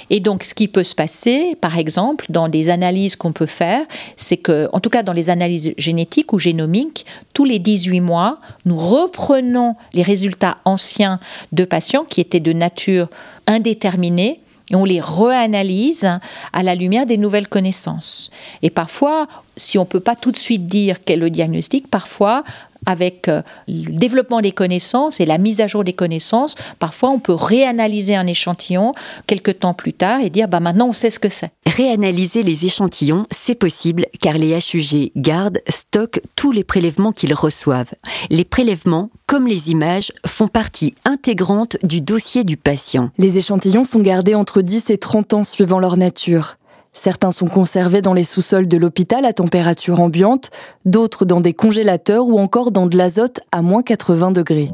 Et 0.09 0.19
donc, 0.19 0.43
ce 0.43 0.53
qui 0.53 0.67
peut 0.67 0.83
se 0.83 0.95
passer, 0.95 1.55
par 1.59 1.77
exemple, 1.77 2.25
dans 2.29 2.49
des 2.49 2.69
analyses 2.69 3.15
qu'on 3.15 3.31
peut 3.31 3.45
faire, 3.45 3.85
c'est 4.15 4.37
que, 4.37 4.69
en 4.73 4.79
tout 4.79 4.89
cas 4.89 5.03
dans 5.03 5.13
les 5.13 5.29
analyses 5.29 5.73
génétiques 5.77 6.33
ou 6.33 6.39
génomiques, 6.39 7.05
tous 7.33 7.45
les 7.45 7.59
18 7.59 8.01
mois, 8.01 8.39
nous 8.65 8.77
reprenons 8.77 9.75
les 9.93 10.03
résultats 10.03 10.57
anciens 10.65 11.19
de 11.51 11.65
patients 11.65 12.05
qui 12.05 12.21
étaient 12.21 12.39
de 12.39 12.53
nature 12.53 13.07
indéterminée 13.47 14.41
et 14.71 14.75
on 14.75 14.85
les 14.85 15.01
reanalyse 15.01 16.09
à 16.53 16.63
la 16.63 16.75
lumière 16.75 17.05
des 17.05 17.17
nouvelles 17.17 17.47
connaissances. 17.47 18.29
Et 18.61 18.69
parfois, 18.69 19.27
si 19.57 19.77
on 19.77 19.81
ne 19.81 19.87
peut 19.87 19.99
pas 19.99 20.15
tout 20.15 20.31
de 20.31 20.37
suite 20.37 20.67
dire 20.67 20.97
quel 21.03 21.19
est 21.19 21.21
le 21.21 21.29
diagnostic, 21.29 21.89
parfois 21.89 22.43
avec 22.85 23.27
euh, 23.27 23.41
le 23.67 23.91
développement 23.97 24.41
des 24.41 24.51
connaissances 24.51 25.19
et 25.19 25.25
la 25.25 25.37
mise 25.37 25.61
à 25.61 25.67
jour 25.67 25.83
des 25.83 25.93
connaissances, 25.93 26.55
parfois 26.79 27.09
on 27.09 27.19
peut 27.19 27.33
réanalyser 27.33 28.15
un 28.15 28.27
échantillon 28.27 28.93
quelques 29.27 29.59
temps 29.59 29.73
plus 29.73 29.93
tard 29.93 30.21
et 30.21 30.29
dire 30.29 30.47
bah 30.47 30.59
maintenant 30.59 30.89
on 30.89 30.93
sait 30.93 31.09
ce 31.09 31.19
que 31.19 31.29
c'est. 31.29 31.51
Réanalyser 31.65 32.43
les 32.43 32.65
échantillons, 32.65 33.25
c'est 33.31 33.55
possible 33.55 34.05
car 34.21 34.37
les 34.37 34.57
HUG 34.57 35.11
gardent, 35.15 35.59
stockent 35.67 36.21
tous 36.35 36.51
les 36.51 36.63
prélèvements 36.63 37.11
qu'ils 37.11 37.33
reçoivent. 37.33 37.93
Les 38.29 38.45
prélèvements, 38.45 39.09
comme 39.27 39.47
les 39.47 39.69
images, 39.69 40.11
font 40.25 40.47
partie 40.47 40.95
intégrante 41.05 41.77
du 41.83 42.01
dossier 42.01 42.43
du 42.43 42.57
patient. 42.57 43.11
Les 43.17 43.37
échantillons 43.37 43.83
sont 43.83 43.99
gardés 43.99 44.35
entre 44.35 44.61
10 44.61 44.89
et 44.89 44.97
30 44.97 45.33
ans 45.33 45.43
suivant 45.43 45.79
leur 45.79 45.97
nature. 45.97 46.58
Certains 47.01 47.31
sont 47.31 47.47
conservés 47.47 48.01
dans 48.01 48.13
les 48.13 48.25
sous-sols 48.25 48.67
de 48.67 48.75
l'hôpital 48.75 49.23
à 49.23 49.31
température 49.31 50.01
ambiante, 50.01 50.49
d'autres 50.83 51.23
dans 51.23 51.39
des 51.39 51.53
congélateurs 51.53 52.27
ou 52.27 52.37
encore 52.37 52.71
dans 52.71 52.87
de 52.87 52.97
l'azote 52.97 53.39
à 53.53 53.61
moins 53.61 53.83
80 53.83 54.31
degrés. 54.31 54.69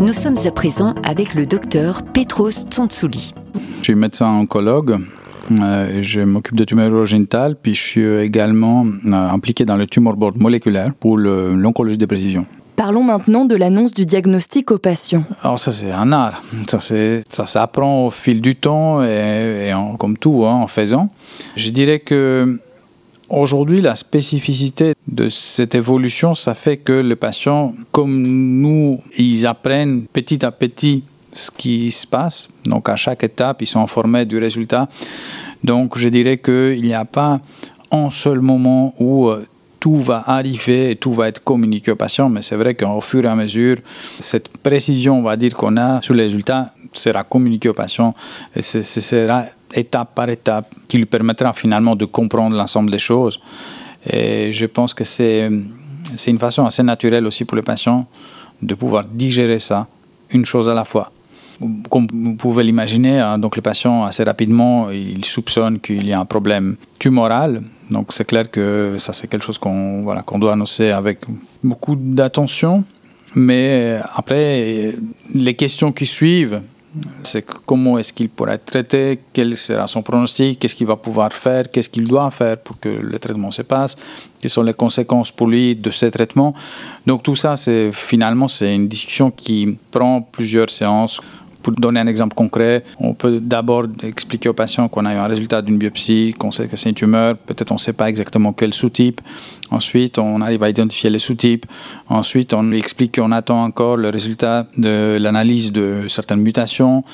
Nous 0.00 0.14
sommes 0.14 0.38
à 0.46 0.50
présent 0.50 0.94
avec 1.04 1.34
le 1.34 1.44
docteur 1.44 2.04
Petros 2.04 2.52
Tsontsuli. 2.52 3.34
Je 3.80 3.84
suis 3.84 3.94
médecin 3.94 4.28
oncologue 4.32 4.96
euh, 5.50 6.02
je 6.02 6.20
m'occupe 6.20 6.56
de 6.56 6.64
tumeurs 6.64 7.04
génitales, 7.06 7.56
puis 7.60 7.74
je 7.74 7.80
suis 7.80 8.04
également 8.04 8.84
euh, 8.86 9.12
impliqué 9.12 9.64
dans 9.64 9.76
le 9.76 9.86
tumor 9.86 10.16
board 10.16 10.36
moléculaire 10.38 10.92
pour 10.98 11.18
l'oncologie 11.18 11.98
de 11.98 12.06
précision. 12.06 12.46
Parlons 12.76 13.04
maintenant 13.04 13.44
de 13.44 13.54
l'annonce 13.54 13.92
du 13.92 14.06
diagnostic 14.06 14.70
aux 14.70 14.78
patients. 14.78 15.24
Alors 15.42 15.58
ça 15.58 15.72
c'est 15.72 15.92
un 15.92 16.10
art, 16.10 16.42
ça, 16.66 16.78
ça 16.80 17.46
s'apprend 17.46 18.06
au 18.06 18.10
fil 18.10 18.40
du 18.40 18.56
temps 18.56 19.02
et, 19.02 19.72
comme 19.98 20.16
tout 20.16 20.44
hein, 20.46 20.54
en 20.54 20.66
faisant. 20.66 21.10
Je 21.56 21.68
dirais 21.68 22.00
que 22.00 22.58
Aujourd'hui, 23.32 23.80
la 23.80 23.94
spécificité 23.94 24.92
de 25.08 25.30
cette 25.30 25.74
évolution, 25.74 26.34
ça 26.34 26.52
fait 26.52 26.76
que 26.76 26.92
les 26.92 27.16
patients, 27.16 27.72
comme 27.90 28.20
nous, 28.60 29.00
ils 29.16 29.46
apprennent 29.46 30.02
petit 30.02 30.44
à 30.44 30.50
petit 30.50 31.02
ce 31.32 31.50
qui 31.50 31.90
se 31.92 32.06
passe. 32.06 32.50
Donc 32.64 32.88
à 32.88 32.96
chaque 32.96 33.24
étape, 33.24 33.62
ils 33.62 33.66
sont 33.66 33.80
informés 33.80 34.24
du 34.24 34.38
résultat. 34.38 34.88
Donc 35.64 35.98
je 35.98 36.08
dirais 36.08 36.38
qu'il 36.38 36.82
n'y 36.82 36.94
a 36.94 37.04
pas 37.04 37.40
un 37.90 38.10
seul 38.10 38.40
moment 38.40 38.94
où 38.98 39.28
euh, 39.28 39.46
tout 39.80 39.96
va 39.96 40.22
arriver 40.26 40.92
et 40.92 40.96
tout 40.96 41.12
va 41.12 41.28
être 41.28 41.42
communiqué 41.42 41.90
au 41.90 41.96
patient, 41.96 42.28
mais 42.28 42.42
c'est 42.42 42.56
vrai 42.56 42.74
qu'au 42.74 43.00
fur 43.00 43.24
et 43.24 43.28
à 43.28 43.34
mesure, 43.34 43.78
cette 44.20 44.48
précision, 44.48 45.18
on 45.18 45.22
va 45.22 45.36
dire, 45.36 45.54
qu'on 45.54 45.76
a 45.76 46.00
sur 46.02 46.14
les 46.14 46.22
résultats 46.22 46.72
sera 46.92 47.24
communiquée 47.24 47.68
au 47.68 47.74
patient 47.74 48.14
et 48.54 48.62
ce 48.62 48.82
sera 48.82 49.46
étape 49.74 50.14
par 50.14 50.28
étape 50.28 50.72
qui 50.86 50.98
lui 50.98 51.06
permettra 51.06 51.52
finalement 51.52 51.96
de 51.96 52.04
comprendre 52.04 52.56
l'ensemble 52.56 52.90
des 52.90 52.98
choses. 52.98 53.40
Et 54.08 54.52
je 54.52 54.66
pense 54.66 54.94
que 54.94 55.04
c'est 55.04 55.50
une 56.26 56.38
façon 56.38 56.64
assez 56.64 56.82
naturelle 56.82 57.26
aussi 57.26 57.44
pour 57.44 57.56
le 57.56 57.62
patient 57.62 58.06
de 58.60 58.74
pouvoir 58.74 59.04
digérer 59.04 59.58
ça, 59.58 59.88
une 60.30 60.44
chose 60.44 60.68
à 60.68 60.74
la 60.74 60.84
fois 60.84 61.10
comme 61.90 62.06
vous 62.12 62.34
pouvez 62.34 62.62
l'imaginer, 62.64 63.20
hein, 63.20 63.38
donc 63.38 63.56
le 63.56 63.62
patient 63.62 64.04
assez 64.04 64.24
rapidement, 64.24 64.90
il 64.90 65.24
soupçonne 65.24 65.80
qu'il 65.80 66.06
y 66.06 66.12
a 66.12 66.20
un 66.20 66.24
problème 66.24 66.76
tumoral. 66.98 67.62
Donc 67.90 68.12
c'est 68.12 68.24
clair 68.24 68.50
que 68.50 68.96
ça 68.98 69.12
c'est 69.12 69.28
quelque 69.28 69.44
chose 69.44 69.58
qu'on 69.58 70.02
voilà, 70.02 70.22
qu'on 70.22 70.38
doit 70.38 70.52
annoncer 70.52 70.90
avec 70.90 71.18
beaucoup 71.62 71.96
d'attention. 71.96 72.84
Mais 73.34 73.98
après, 74.14 74.94
les 75.34 75.54
questions 75.54 75.90
qui 75.92 76.04
suivent, 76.06 76.60
c'est 77.22 77.46
comment 77.64 77.98
est-ce 77.98 78.12
qu'il 78.12 78.28
pourra 78.28 78.54
être 78.54 78.66
traité, 78.66 79.18
quel 79.32 79.56
sera 79.56 79.86
son 79.86 80.02
pronostic, 80.02 80.58
qu'est-ce 80.58 80.74
qu'il 80.74 80.86
va 80.86 80.96
pouvoir 80.96 81.32
faire, 81.32 81.70
qu'est-ce 81.70 81.88
qu'il 81.88 82.06
doit 82.06 82.30
faire 82.30 82.58
pour 82.58 82.78
que 82.78 82.88
le 82.88 83.18
traitement 83.18 83.50
se 83.50 83.62
passe, 83.62 83.96
quelles 84.40 84.50
sont 84.50 84.62
les 84.62 84.74
conséquences 84.74 85.30
pour 85.30 85.46
lui 85.46 85.74
de 85.74 85.90
ces 85.90 86.10
traitements? 86.10 86.54
Donc 87.06 87.22
tout 87.22 87.36
ça, 87.36 87.56
c'est 87.56 87.90
finalement 87.92 88.48
c'est 88.48 88.74
une 88.74 88.88
discussion 88.88 89.30
qui 89.30 89.78
prend 89.90 90.20
plusieurs 90.20 90.70
séances. 90.70 91.20
Pour 91.62 91.72
donner 91.74 92.00
un 92.00 92.06
exemple 92.06 92.34
concret, 92.34 92.84
on 92.98 93.14
peut 93.14 93.38
d'abord 93.40 93.84
expliquer 94.02 94.48
au 94.48 94.52
patient 94.52 94.88
qu'on 94.88 95.06
a 95.06 95.14
eu 95.14 95.16
un 95.16 95.26
résultat 95.26 95.62
d'une 95.62 95.78
biopsie, 95.78 96.34
qu'on 96.38 96.50
sait 96.50 96.66
que 96.66 96.76
c'est 96.76 96.88
une 96.88 96.94
tumeur, 96.94 97.36
peut-être 97.36 97.70
on 97.70 97.76
ne 97.76 97.80
sait 97.80 97.92
pas 97.92 98.08
exactement 98.08 98.52
quel 98.52 98.74
sous-type. 98.74 99.20
Ensuite, 99.70 100.18
on 100.18 100.40
arrive 100.42 100.62
à 100.62 100.68
identifier 100.68 101.08
les 101.08 101.18
sous-types. 101.18 101.64
Ensuite, 102.08 102.52
on 102.52 102.62
lui 102.62 102.78
explique 102.78 103.14
qu'on 103.18 103.32
attend 103.32 103.62
encore 103.64 103.96
le 103.96 104.10
résultat 104.10 104.66
de 104.76 105.16
l'analyse 105.18 105.72
de 105.72 106.06
certaines 106.08 106.40
mutations. 106.40 107.04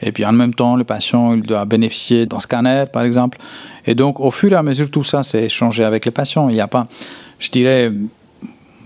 Et 0.00 0.12
puis 0.12 0.24
en 0.24 0.32
même 0.32 0.54
temps, 0.54 0.76
le 0.76 0.84
patient 0.84 1.34
il 1.34 1.42
doit 1.42 1.64
bénéficier 1.64 2.26
d'un 2.26 2.38
scanner, 2.38 2.84
par 2.90 3.02
exemple. 3.02 3.38
Et 3.86 3.94
donc, 3.94 4.20
au 4.20 4.30
fur 4.30 4.52
et 4.52 4.56
à 4.56 4.62
mesure, 4.62 4.90
tout 4.90 5.04
ça, 5.04 5.22
c'est 5.22 5.44
échangé 5.44 5.84
avec 5.84 6.04
les 6.04 6.10
patients. 6.10 6.48
Il 6.48 6.54
n'y 6.54 6.60
a 6.60 6.68
pas, 6.68 6.86
je 7.38 7.50
dirais, 7.50 7.92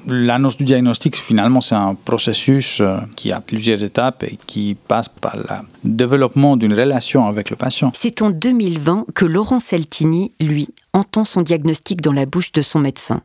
L'annonce 0.07 0.57
du 0.57 0.65
diagnostic, 0.65 1.17
finalement, 1.17 1.61
c'est 1.61 1.75
un 1.75 1.95
processus 1.95 2.81
euh, 2.81 2.99
qui 3.17 3.31
a 3.31 3.41
plusieurs 3.41 3.85
étapes 3.85 4.25
et 4.25 4.39
qui 4.47 4.77
passe 4.89 5.09
par 5.09 5.37
le 5.37 5.45
développement 5.85 6.57
d'une 6.57 6.75
relation 6.75 7.27
avec 7.27 7.51
le 7.51 7.57
patient. 7.57 7.93
C'est 7.95 8.23
en 8.23 8.31
2020 8.31 9.07
que 9.15 9.25
Laurent 9.25 9.61
Celtini, 9.61 10.33
lui, 10.41 10.69
entend 10.93 11.25
son 11.25 11.43
diagnostic 11.43 12.01
dans 12.01 12.13
la 12.13 12.27
bouche 12.27 12.53
de 12.53 12.63
son 12.63 12.81
médecin. 12.81 13.23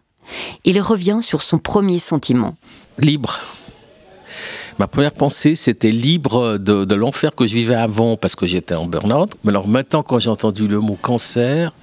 Il 0.65 0.79
revient 0.81 1.19
sur 1.21 1.41
son 1.41 1.57
premier 1.57 1.99
sentiment. 1.99 2.55
Libre. 2.99 3.39
Ma 4.79 4.85
première 4.85 5.13
pensée, 5.13 5.55
c'était 5.55 5.91
libre 5.91 6.57
de, 6.59 6.93
l'enfer 6.93 7.33
que 7.33 7.47
je 7.47 7.53
vivais 7.55 7.75
avant 7.75 8.15
parce 8.15 8.35
que 8.35 8.45
j'étais 8.45 8.75
en 8.75 8.85
burn-out. 8.85 9.31
Mais 9.43 9.49
alors 9.49 9.67
maintenant, 9.67 10.03
quand 10.03 10.19
j'ai 10.19 10.29
entendu 10.29 10.67
le 10.67 10.79
mot 10.79 10.97
cancer, 11.01 11.73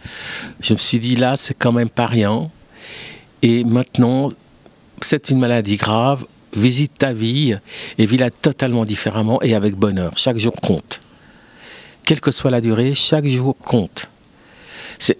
je 0.60 0.74
me 0.74 0.78
suis 0.78 1.00
dit 1.00 1.16
là, 1.16 1.34
c'est 1.34 1.54
quand 1.54 1.72
même 1.72 1.90
pas 1.90 2.06
rien. 2.06 2.50
Et 3.42 3.64
maintenant, 3.64 4.28
c'est 5.04 5.30
une 5.30 5.38
maladie 5.38 5.76
grave, 5.76 6.25
visite 6.54 6.92
ta 6.99 7.12
vie 7.12 7.56
et 7.99 8.06
vis-la 8.06 8.30
totalement 8.30 8.84
différemment 8.84 9.42
et 9.42 9.54
avec 9.54 9.75
bonheur. 9.75 10.12
Chaque 10.16 10.38
jour 10.38 10.54
compte. 10.54 11.00
Quelle 12.04 12.20
que 12.20 12.30
soit 12.30 12.50
la 12.50 12.61
durée, 12.61 12.94
chaque 12.94 13.26
jour 13.26 13.56
compte. 13.56 14.08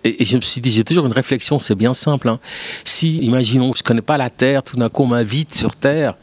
Et 0.05 0.25
je 0.25 0.37
me 0.37 0.43
suis 0.43 0.61
dit, 0.61 0.71
j'ai 0.71 0.85
toujours 0.85 1.07
une 1.07 1.13
réflexion, 1.13 1.59
c'est 1.59 1.75
bien 1.75 1.95
simple. 1.95 2.29
Hein. 2.29 2.39
Si, 2.85 3.19
imaginons 3.19 3.73
que 3.73 3.79
je 3.79 3.83
ne 3.83 3.87
connais 3.87 4.03
pas 4.03 4.17
la 4.17 4.31
Terre, 4.31 4.63
tout 4.63 4.77
d'un 4.77 4.89
coup 4.89 5.03
on 5.03 5.09
m'invite 5.09 5.55
sur 5.55 5.75
Terre, 5.75 6.15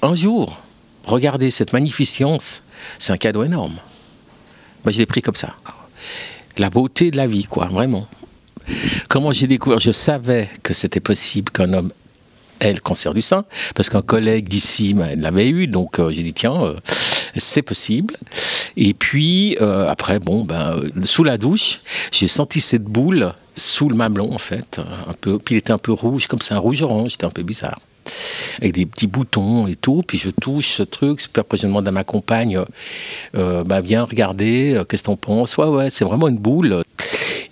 un 0.00 0.14
jour, 0.14 0.58
regardez 1.04 1.50
cette 1.50 1.72
magnificence, 1.72 2.62
c'est 2.98 3.12
un 3.12 3.16
cadeau 3.16 3.42
énorme. 3.42 3.76
Moi 4.84 4.92
je 4.92 4.98
l'ai 4.98 5.06
pris 5.06 5.22
comme 5.22 5.34
ça. 5.34 5.56
La 6.56 6.70
beauté 6.70 7.10
de 7.10 7.16
la 7.16 7.26
vie, 7.26 7.44
quoi, 7.44 7.66
vraiment. 7.66 8.06
Comment 9.08 9.32
j'ai 9.32 9.48
découvert 9.48 9.80
Je 9.80 9.90
savais 9.90 10.48
que 10.62 10.72
c'était 10.72 11.00
possible 11.00 11.50
qu'un 11.50 11.72
homme 11.72 11.92
elle, 12.64 12.80
cancer 12.80 13.14
du 13.14 13.22
sein, 13.22 13.44
parce 13.74 13.88
qu'un 13.88 14.02
collègue 14.02 14.48
d'ici 14.48 14.94
l'avait 15.16 15.48
eu, 15.48 15.66
donc 15.66 15.98
euh, 15.98 16.10
j'ai 16.10 16.22
dit, 16.22 16.32
tiens, 16.32 16.62
euh, 16.62 16.74
c'est 17.36 17.62
possible. 17.62 18.16
Et 18.76 18.94
puis, 18.94 19.56
euh, 19.60 19.88
après, 19.88 20.18
bon, 20.18 20.44
ben, 20.44 20.80
sous 21.04 21.24
la 21.24 21.38
douche, 21.38 21.80
j'ai 22.10 22.28
senti 22.28 22.60
cette 22.60 22.84
boule 22.84 23.34
sous 23.54 23.88
le 23.88 23.96
mamelon, 23.96 24.32
en 24.32 24.38
fait, 24.38 24.80
un 25.08 25.12
peu, 25.12 25.38
puis 25.38 25.54
il 25.54 25.58
était 25.58 25.72
un 25.72 25.78
peu 25.78 25.92
rouge, 25.92 26.26
comme 26.26 26.40
c'est 26.40 26.54
un 26.54 26.58
rouge-orange, 26.58 27.12
c'était 27.12 27.26
un 27.26 27.30
peu 27.30 27.42
bizarre 27.42 27.78
avec 28.60 28.74
des 28.74 28.84
petits 28.84 29.06
boutons 29.06 29.66
et 29.66 29.76
tout. 29.76 30.02
Puis 30.06 30.18
je 30.18 30.30
touche 30.30 30.74
ce 30.76 30.82
truc. 30.82 31.18
Puis 31.18 31.40
après, 31.40 31.56
je 31.56 31.66
demande 31.66 31.88
à 31.88 31.90
ma 31.90 32.04
compagne, 32.04 32.60
euh, 33.34 33.64
bah, 33.64 33.80
viens 33.80 34.04
regarder, 34.04 34.82
qu'est-ce 34.88 35.02
que 35.02 35.06
t'en 35.06 35.16
penses? 35.16 35.56
Ouais, 35.56 35.66
ouais, 35.66 35.90
c'est 35.90 36.04
vraiment 36.04 36.28
une 36.28 36.38
boule. 36.38 36.82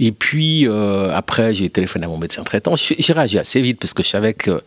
Et 0.00 0.12
puis 0.12 0.66
euh, 0.66 1.10
après, 1.12 1.54
j'ai 1.54 1.70
téléphoné 1.70 2.04
à 2.04 2.08
mon 2.08 2.18
médecin 2.18 2.42
traitant. 2.42 2.74
J'ai 2.76 3.12
réagi 3.12 3.38
assez 3.38 3.60
vite 3.60 3.78
parce 3.78 3.94
que 3.94 4.02
je 4.02 4.08
savais 4.08 4.34
que, 4.34 4.62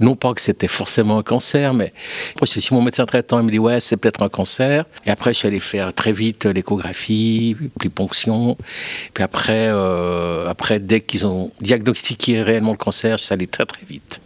non 0.00 0.14
pas 0.14 0.34
que 0.34 0.40
c'était 0.40 0.68
forcément 0.68 1.18
un 1.18 1.22
cancer, 1.22 1.74
mais 1.74 1.92
après, 2.34 2.46
je 2.46 2.52
suis 2.52 2.60
chez 2.60 2.74
mon 2.74 2.82
médecin 2.82 3.06
traitant, 3.06 3.40
il 3.40 3.46
me 3.46 3.50
dit 3.50 3.58
ouais, 3.58 3.80
c'est 3.80 3.96
peut-être 3.96 4.22
un 4.22 4.28
cancer. 4.28 4.84
Et 5.06 5.10
après, 5.10 5.32
je 5.32 5.38
suis 5.38 5.48
allé 5.48 5.60
faire 5.60 5.92
très 5.94 6.12
vite 6.12 6.46
l'échographie, 6.46 7.56
puis 7.78 7.88
ponction. 7.88 8.56
Puis 9.14 9.24
après, 9.24 9.68
euh, 9.70 10.48
après 10.48 10.78
dès 10.78 11.00
qu'ils 11.00 11.26
ont 11.26 11.50
diagnostiqué 11.60 12.42
réellement 12.42 12.72
le 12.72 12.76
cancer, 12.76 13.18
je 13.18 13.24
suis 13.24 13.32
allé 13.32 13.46
très 13.46 13.66
très 13.66 13.82
vite. 13.88 14.20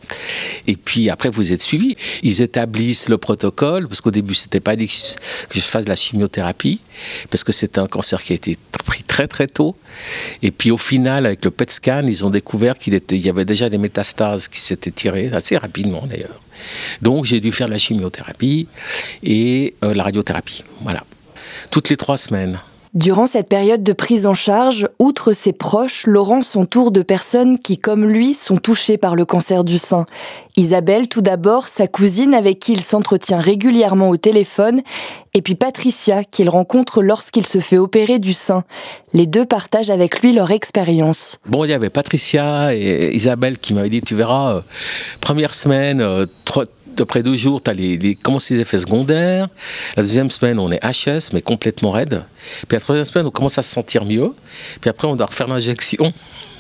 Et 0.66 0.76
puis 0.76 1.10
après, 1.10 1.30
vous 1.30 1.52
êtes 1.52 1.62
suivi. 1.62 1.96
Ils 2.22 2.42
établissent 2.42 3.08
le 3.08 3.18
protocole, 3.18 3.88
parce 3.88 4.00
qu'au 4.00 4.10
début, 4.10 4.34
c'était 4.34 4.60
pas 4.60 4.76
dit 4.76 4.88
que 4.88 5.58
je 5.58 5.60
fasse 5.60 5.84
de 5.84 5.90
la 5.90 5.96
chimiothérapie, 5.96 6.80
parce 7.30 7.44
que 7.44 7.52
c'est 7.52 7.78
un 7.78 7.86
cancer 7.86 8.22
qui 8.22 8.32
a 8.32 8.36
été 8.36 8.58
pris 8.84 9.02
très 9.02 9.13
très 9.22 9.46
tôt. 9.46 9.76
Et 10.42 10.50
puis 10.50 10.70
au 10.70 10.78
final, 10.78 11.26
avec 11.26 11.44
le 11.44 11.50
PET 11.50 11.70
scan, 11.70 12.02
ils 12.06 12.24
ont 12.24 12.30
découvert 12.30 12.74
qu'il 12.78 13.00
y 13.10 13.28
avait 13.28 13.44
déjà 13.44 13.68
des 13.68 13.78
métastases 13.78 14.48
qui 14.48 14.60
s'étaient 14.60 14.90
tirées, 14.90 15.30
assez 15.32 15.56
rapidement 15.56 16.04
d'ailleurs. 16.06 16.40
Donc 17.02 17.24
j'ai 17.24 17.40
dû 17.40 17.52
faire 17.52 17.68
la 17.68 17.78
chimiothérapie 17.78 18.68
et 19.22 19.74
euh, 19.84 19.94
la 19.94 20.02
radiothérapie. 20.02 20.64
Voilà. 20.80 21.04
Toutes 21.70 21.88
les 21.90 21.96
trois 21.96 22.16
semaines. 22.16 22.58
Durant 22.94 23.26
cette 23.26 23.48
période 23.48 23.82
de 23.82 23.92
prise 23.92 24.24
en 24.24 24.34
charge, 24.34 24.88
outre 25.00 25.32
ses 25.32 25.52
proches, 25.52 26.06
Laurent 26.06 26.42
s'entoure 26.42 26.92
de 26.92 27.02
personnes 27.02 27.58
qui, 27.58 27.76
comme 27.76 28.06
lui, 28.06 28.34
sont 28.34 28.56
touchées 28.56 28.98
par 28.98 29.16
le 29.16 29.24
cancer 29.24 29.64
du 29.64 29.78
sein. 29.78 30.06
Isabelle, 30.56 31.08
tout 31.08 31.20
d'abord, 31.20 31.66
sa 31.66 31.88
cousine 31.88 32.34
avec 32.34 32.60
qui 32.60 32.72
il 32.72 32.80
s'entretient 32.80 33.40
régulièrement 33.40 34.10
au 34.10 34.16
téléphone, 34.16 34.82
et 35.34 35.42
puis 35.42 35.56
Patricia, 35.56 36.22
qu'il 36.22 36.48
rencontre 36.48 37.02
lorsqu'il 37.02 37.44
se 37.44 37.58
fait 37.58 37.78
opérer 37.78 38.20
du 38.20 38.32
sein. 38.32 38.62
Les 39.12 39.26
deux 39.26 39.44
partagent 39.44 39.90
avec 39.90 40.20
lui 40.20 40.32
leur 40.32 40.52
expérience. 40.52 41.40
Bon, 41.46 41.64
il 41.64 41.70
y 41.70 41.74
avait 41.74 41.90
Patricia 41.90 42.76
et 42.76 43.12
Isabelle 43.12 43.58
qui 43.58 43.74
m'avaient 43.74 43.88
dit, 43.90 44.02
tu 44.02 44.14
verras, 44.14 44.54
euh, 44.54 44.60
première 45.20 45.56
semaine, 45.56 46.00
euh, 46.00 46.26
trois 46.44 46.64
après 47.00 47.22
deux 47.22 47.36
jours, 47.36 47.62
tu 47.62 47.70
as 47.70 47.74
les, 47.74 47.96
les, 47.96 48.16
les 48.16 48.60
effets 48.60 48.78
secondaires? 48.78 49.48
La 49.96 50.02
deuxième 50.02 50.30
semaine, 50.30 50.58
on 50.58 50.70
est 50.70 50.80
HS, 50.82 51.32
mais 51.32 51.42
complètement 51.42 51.90
raide. 51.90 52.22
Puis 52.68 52.76
la 52.76 52.80
troisième 52.80 53.04
semaine, 53.04 53.26
on 53.26 53.30
commence 53.30 53.58
à 53.58 53.62
se 53.62 53.72
sentir 53.72 54.04
mieux. 54.04 54.34
Puis 54.80 54.90
après, 54.90 55.08
on 55.08 55.16
doit 55.16 55.26
refaire 55.26 55.48
l'injection. 55.48 56.12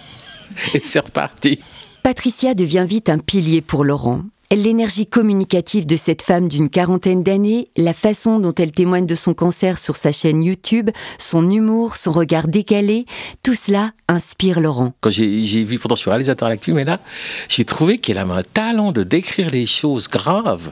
Et 0.74 0.80
c'est 0.80 1.00
reparti. 1.00 1.60
Patricia 2.02 2.54
devient 2.54 2.86
vite 2.88 3.08
un 3.08 3.18
pilier 3.18 3.60
pour 3.60 3.84
Laurent. 3.84 4.22
L'énergie 4.54 5.06
communicative 5.06 5.84
de 5.84 5.96
cette 5.96 6.22
femme 6.22 6.46
d'une 6.46 6.70
quarantaine 6.70 7.24
d'années, 7.24 7.70
la 7.76 7.92
façon 7.92 8.38
dont 8.38 8.54
elle 8.54 8.70
témoigne 8.70 9.04
de 9.04 9.16
son 9.16 9.34
cancer 9.34 9.78
sur 9.78 9.96
sa 9.96 10.12
chaîne 10.12 10.44
YouTube, 10.44 10.90
son 11.18 11.50
humour, 11.50 11.96
son 11.96 12.12
regard 12.12 12.46
décalé, 12.46 13.04
tout 13.42 13.56
cela 13.56 13.90
inspire 14.06 14.60
Laurent. 14.60 14.92
Quand 15.00 15.10
j'ai 15.10 15.64
vu, 15.64 15.80
pourtant 15.80 15.96
je 15.96 16.02
suis 16.02 16.10
réalisateur 16.10 16.46
à 16.46 16.50
l'actu, 16.50 16.72
mais 16.72 16.84
là, 16.84 17.00
j'ai 17.48 17.64
trouvé 17.64 17.98
qu'elle 17.98 18.16
avait 18.16 18.32
un 18.32 18.44
talent 18.44 18.92
de 18.92 19.02
décrire 19.02 19.50
les 19.50 19.66
choses 19.66 20.08
graves 20.08 20.70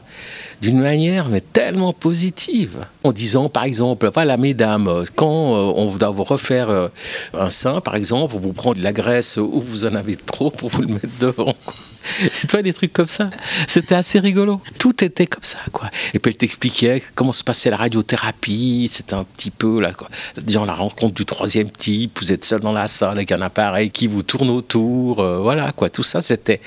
d'une 0.60 0.78
manière 0.78 1.28
mais 1.28 1.40
tellement 1.40 1.92
positive. 1.92 2.86
En 3.02 3.10
disant, 3.10 3.48
par 3.48 3.64
exemple, 3.64 4.08
voilà, 4.14 4.36
mesdames, 4.36 5.04
quand 5.16 5.56
euh, 5.56 5.72
on 5.74 5.92
doit 5.96 6.10
vous 6.10 6.24
refaire 6.24 6.70
euh, 6.70 6.88
un 7.34 7.50
sein, 7.50 7.80
par 7.80 7.96
exemple, 7.96 8.36
vous 8.40 8.52
prendre 8.52 8.76
de 8.76 8.82
la 8.84 8.92
graisse 8.92 9.38
où 9.38 9.60
vous 9.60 9.86
en 9.86 9.96
avez 9.96 10.14
trop 10.14 10.52
pour 10.52 10.68
vous 10.68 10.82
le 10.82 10.88
mettre 10.88 11.18
devant. 11.18 11.56
C'est 12.32 12.46
toi 12.46 12.62
des 12.62 12.72
trucs 12.72 12.92
comme 12.92 13.08
ça. 13.08 13.30
C'était 13.66 13.94
assez 13.94 14.18
rigolo. 14.18 14.60
Tout 14.78 15.04
était 15.04 15.26
comme 15.26 15.44
ça, 15.44 15.58
quoi. 15.72 15.90
Et 16.14 16.18
puis 16.18 16.30
elle 16.30 16.36
t'expliquait 16.36 17.02
comment 17.14 17.32
se 17.32 17.44
passait 17.44 17.70
la 17.70 17.76
radiothérapie. 17.76 18.88
C'était 18.92 19.14
un 19.14 19.24
petit 19.24 19.50
peu 19.50 19.80
là, 19.80 19.92
quoi. 19.92 20.08
Genre 20.46 20.66
la 20.66 20.74
rencontre 20.74 21.14
du 21.14 21.24
troisième 21.24 21.70
type. 21.70 22.18
Vous 22.20 22.32
êtes 22.32 22.44
seul 22.44 22.60
dans 22.60 22.72
la 22.72 22.88
salle 22.88 23.16
avec 23.18 23.32
un 23.32 23.40
appareil 23.40 23.90
qui 23.90 24.06
vous 24.06 24.22
tourne 24.22 24.50
autour. 24.50 25.20
Euh, 25.20 25.40
voilà, 25.40 25.72
quoi. 25.72 25.90
Tout 25.90 26.02
ça, 26.02 26.20
c'était 26.20 26.60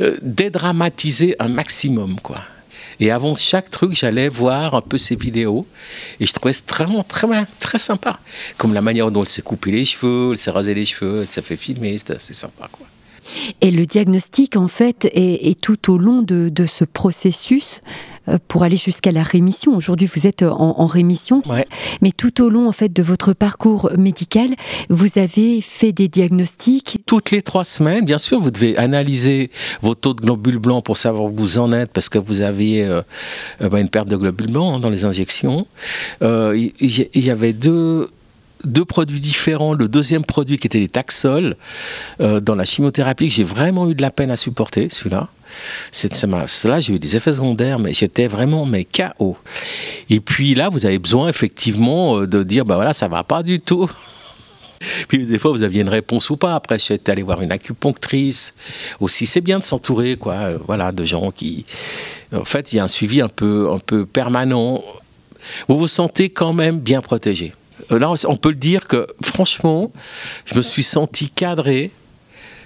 euh, 0.00 0.16
dédramatiser 0.22 1.36
un 1.38 1.48
maximum, 1.48 2.20
quoi. 2.20 2.40
Et 2.98 3.10
avant 3.10 3.34
chaque 3.34 3.68
truc, 3.70 3.92
j'allais 3.92 4.28
voir 4.28 4.74
un 4.74 4.80
peu 4.80 4.96
ses 4.96 5.16
vidéos. 5.16 5.66
Et 6.18 6.26
je 6.26 6.32
trouvais 6.32 6.54
vraiment 6.68 7.02
très, 7.02 7.26
très, 7.26 7.46
très 7.60 7.78
sympa. 7.78 8.18
Comme 8.56 8.72
la 8.72 8.80
manière 8.80 9.10
dont 9.10 9.22
elle 9.22 9.28
s'est 9.28 9.42
coupé 9.42 9.70
les 9.70 9.84
cheveux, 9.84 10.30
elle 10.32 10.38
s'est 10.38 10.50
rasé 10.50 10.72
les 10.72 10.86
cheveux, 10.86 11.22
elle 11.22 11.30
s'est 11.30 11.42
fait 11.42 11.56
filmer. 11.56 11.98
C'était 11.98 12.14
assez 12.14 12.32
sympa, 12.32 12.68
quoi. 12.72 12.86
Et 13.60 13.70
le 13.70 13.86
diagnostic, 13.86 14.56
en 14.56 14.68
fait, 14.68 15.08
est, 15.12 15.60
tout 15.60 15.92
au 15.92 15.98
long 15.98 16.22
de, 16.22 16.66
ce 16.66 16.84
processus 16.84 17.80
euh, 18.28 18.38
pour 18.48 18.64
aller 18.64 18.76
jusqu'à 18.76 19.12
la 19.12 19.22
rémission. 19.22 19.76
Aujourd'hui, 19.76 20.08
vous 20.12 20.26
êtes 20.26 20.42
en, 20.42 20.86
rémission, 20.86 21.42
mais 22.02 22.10
tout 22.10 22.42
au 22.42 22.48
long 22.48 22.68
en 22.68 22.72
fait 22.72 22.92
de 22.92 23.02
votre 23.02 23.32
parcours 23.32 23.90
médical, 23.98 24.50
vous 24.88 25.18
avez 25.18 25.60
fait 25.60 25.92
des 25.92 26.08
diagnostics. 26.08 26.98
Toutes 27.06 27.30
les 27.30 27.42
trois 27.42 27.64
semaines, 27.64 28.04
bien 28.04 28.18
sûr, 28.18 28.40
vous 28.40 28.50
devez 28.50 28.76
analyser 28.76 29.50
vos 29.82 29.94
taux 29.94 30.14
de 30.14 30.20
globules 30.20 30.58
blancs 30.58 30.84
pour 30.84 30.96
savoir 30.96 31.24
où 31.24 31.34
vous 31.36 31.58
en 31.58 31.72
êtes, 31.72 31.92
parce 31.92 32.08
que 32.08 32.18
vous 32.18 32.40
aviez 32.40 32.84
euh, 32.84 33.02
euh, 33.62 33.68
bah, 33.68 33.80
une 33.80 33.88
perte 33.88 34.08
de 34.08 34.16
globules 34.16 34.50
blancs 34.50 34.74
hein, 34.76 34.80
dans 34.80 34.90
les 34.90 35.04
injections. 35.04 35.66
Il 36.20 36.72
y, 36.80 37.30
avait 37.30 37.52
deux 37.52 38.10
deux 38.66 38.84
produits 38.84 39.20
différents. 39.20 39.74
Le 39.74 39.88
deuxième 39.88 40.24
produit 40.24 40.58
qui 40.58 40.66
était 40.66 40.78
les 40.78 40.88
Taxol 40.88 41.56
dans 42.18 42.54
la 42.54 42.64
chimiothérapie, 42.64 43.28
que 43.28 43.34
j'ai 43.34 43.44
vraiment 43.44 43.88
eu 43.90 43.94
de 43.94 44.02
la 44.02 44.10
peine 44.10 44.30
à 44.30 44.36
supporter, 44.36 44.88
celui-là. 44.90 45.28
Là, 46.64 46.80
j'ai 46.80 46.94
eu 46.94 46.98
des 46.98 47.16
effets 47.16 47.32
secondaires, 47.32 47.78
mais 47.78 47.92
j'étais 47.92 48.26
vraiment 48.26 48.66
mais 48.66 48.84
KO. 48.84 49.36
Et 50.10 50.20
puis 50.20 50.54
là, 50.54 50.68
vous 50.68 50.86
avez 50.86 50.98
besoin 50.98 51.28
effectivement 51.28 52.18
euh, 52.18 52.26
de 52.26 52.42
dire, 52.42 52.64
bah 52.64 52.76
voilà, 52.76 52.92
ça 52.92 53.08
va 53.08 53.24
pas 53.24 53.42
du 53.42 53.60
tout. 53.60 53.90
Puis 55.08 55.26
des 55.26 55.38
fois, 55.38 55.52
vous 55.52 55.62
aviez 55.62 55.80
une 55.80 55.88
réponse 55.88 56.28
ou 56.28 56.36
pas. 56.36 56.54
Après, 56.54 56.78
j'étais 56.78 57.10
allé 57.10 57.22
voir 57.22 57.40
une 57.40 57.50
acupunctrice. 57.52 58.54
Aussi, 59.00 59.26
c'est 59.26 59.40
bien 59.40 59.58
de 59.58 59.64
s'entourer, 59.64 60.16
quoi. 60.16 60.34
Euh, 60.34 60.58
voilà, 60.66 60.92
de 60.92 61.04
gens 61.04 61.30
qui. 61.30 61.64
En 62.32 62.44
fait, 62.44 62.72
il 62.72 62.76
y 62.76 62.78
a 62.78 62.84
un 62.84 62.88
suivi 62.88 63.20
un 63.22 63.28
peu, 63.28 63.70
un 63.72 63.78
peu 63.78 64.04
permanent. 64.04 64.84
Vous 65.68 65.78
vous 65.78 65.88
sentez 65.88 66.28
quand 66.28 66.52
même 66.52 66.80
bien 66.80 67.00
protégé. 67.00 67.54
Euh, 67.90 67.98
là, 67.98 68.12
on 68.26 68.36
peut 68.36 68.50
le 68.50 68.56
dire 68.56 68.88
que, 68.88 69.06
franchement, 69.22 69.92
je 70.44 70.54
me 70.54 70.62
suis 70.62 70.82
senti 70.82 71.30
cadré 71.30 71.90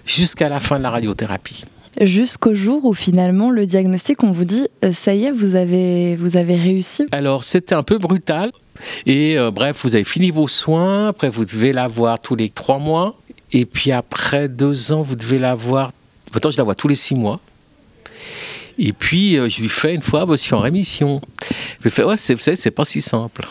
jusqu'à 0.06 0.48
la 0.48 0.60
fin 0.60 0.78
de 0.78 0.82
la 0.82 0.90
radiothérapie 0.90 1.64
jusqu'au 2.00 2.54
jour 2.54 2.84
où 2.84 2.94
finalement 2.94 3.50
le 3.50 3.66
diagnostic, 3.66 4.22
on 4.22 4.32
vous 4.32 4.44
dit, 4.44 4.68
euh, 4.84 4.92
ça 4.92 5.14
y 5.14 5.24
est, 5.24 5.32
vous 5.32 5.54
avez, 5.54 6.16
vous 6.16 6.36
avez 6.36 6.56
réussi 6.56 7.06
Alors 7.12 7.44
c'était 7.44 7.74
un 7.74 7.82
peu 7.82 7.98
brutal. 7.98 8.52
Et 9.06 9.36
euh, 9.36 9.50
bref, 9.50 9.80
vous 9.82 9.94
avez 9.94 10.04
fini 10.04 10.30
vos 10.30 10.48
soins, 10.48 11.08
après 11.08 11.28
vous 11.28 11.44
devez 11.44 11.72
la 11.72 11.88
voir 11.88 12.20
tous 12.20 12.36
les 12.36 12.48
trois 12.48 12.78
mois, 12.78 13.18
et 13.52 13.66
puis 13.66 13.92
après 13.92 14.48
deux 14.48 14.92
ans, 14.92 15.02
vous 15.02 15.16
devez 15.16 15.38
la 15.38 15.54
voir, 15.54 15.92
maintenant 16.32 16.50
je 16.50 16.58
la 16.58 16.64
vois 16.64 16.74
tous 16.74 16.88
les 16.88 16.94
six 16.94 17.14
mois. 17.14 17.40
Et 18.78 18.92
puis 18.92 19.36
euh, 19.36 19.48
je 19.48 19.60
lui 19.60 19.68
fais 19.68 19.94
une 19.94 20.02
fois, 20.02 20.24
bah, 20.24 20.34
je 20.36 20.40
suis 20.40 20.54
en 20.54 20.60
rémission. 20.60 21.20
Je 21.78 21.84
lui 21.84 21.90
fais, 21.90 22.04
ouais, 22.04 22.16
c'est 22.16 22.70
pas 22.70 22.84
si 22.84 23.02
simple. 23.02 23.46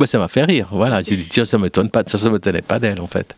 Bah, 0.00 0.06
ça 0.06 0.18
m'a 0.18 0.28
fait 0.28 0.44
rire. 0.44 0.68
Voilà, 0.72 1.02
j'ai 1.02 1.14
dit 1.14 1.28
tiens, 1.28 1.44
ça 1.44 1.58
m'étonne 1.58 1.90
pas, 1.90 2.02
ça 2.06 2.16
ne 2.26 2.32
m'étonnait 2.32 2.62
pas 2.62 2.78
d'elle 2.78 3.02
en 3.02 3.06
fait. 3.06 3.36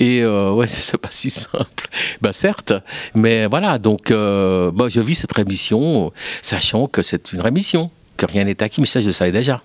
Et 0.00 0.22
euh, 0.22 0.52
ouais, 0.52 0.66
c'est 0.66 0.98
pas 0.98 1.12
si 1.12 1.30
simple. 1.30 1.88
Bah 2.20 2.32
certes, 2.32 2.72
mais 3.14 3.46
voilà, 3.46 3.78
donc 3.78 4.10
euh, 4.10 4.72
bah, 4.74 4.86
je 4.88 5.00
vis 5.00 5.14
cette 5.14 5.32
rémission, 5.32 6.10
sachant 6.42 6.88
que 6.88 7.02
c'est 7.02 7.32
une 7.32 7.40
rémission, 7.40 7.92
que 8.16 8.26
rien 8.26 8.42
n'est 8.42 8.60
acquis, 8.60 8.80
mais 8.80 8.88
ça 8.88 9.00
je 9.00 9.06
le 9.06 9.12
savais 9.12 9.30
déjà 9.30 9.62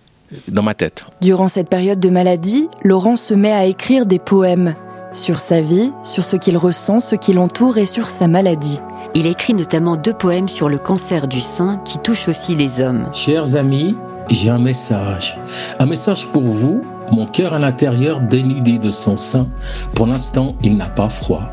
dans 0.47 0.61
ma 0.61 0.75
tête. 0.75 1.07
Durant 1.19 1.47
cette 1.47 1.67
période 1.67 1.99
de 1.99 2.09
maladie, 2.11 2.67
Laurent 2.83 3.15
se 3.15 3.33
met 3.33 3.51
à 3.51 3.65
écrire 3.65 4.05
des 4.05 4.19
poèmes 4.19 4.75
sur 5.13 5.39
sa 5.39 5.61
vie, 5.61 5.91
sur 6.03 6.23
ce 6.23 6.35
qu'il 6.35 6.57
ressent, 6.57 6.99
ce 6.99 7.15
qui 7.15 7.33
l'entoure 7.33 7.79
et 7.79 7.87
sur 7.87 8.07
sa 8.07 8.27
maladie. 8.27 8.81
Il 9.15 9.25
écrit 9.25 9.55
notamment 9.55 9.95
deux 9.95 10.13
poèmes 10.13 10.49
sur 10.49 10.69
le 10.69 10.77
cancer 10.77 11.27
du 11.27 11.41
sein 11.41 11.81
qui 11.85 11.97
touchent 11.97 12.27
aussi 12.27 12.53
les 12.53 12.81
hommes. 12.81 13.09
Chers 13.13 13.55
amis, 13.55 13.95
j'ai 14.29 14.49
un 14.49 14.59
message. 14.59 15.37
Un 15.79 15.85
message 15.85 16.27
pour 16.27 16.43
vous, 16.43 16.83
mon 17.11 17.25
cœur 17.25 17.53
à 17.53 17.59
l'intérieur 17.59 18.21
dénudé 18.21 18.79
de 18.79 18.91
son 18.91 19.17
sein. 19.17 19.47
Pour 19.93 20.07
l'instant, 20.07 20.55
il 20.63 20.77
n'a 20.77 20.89
pas 20.89 21.09
froid. 21.09 21.49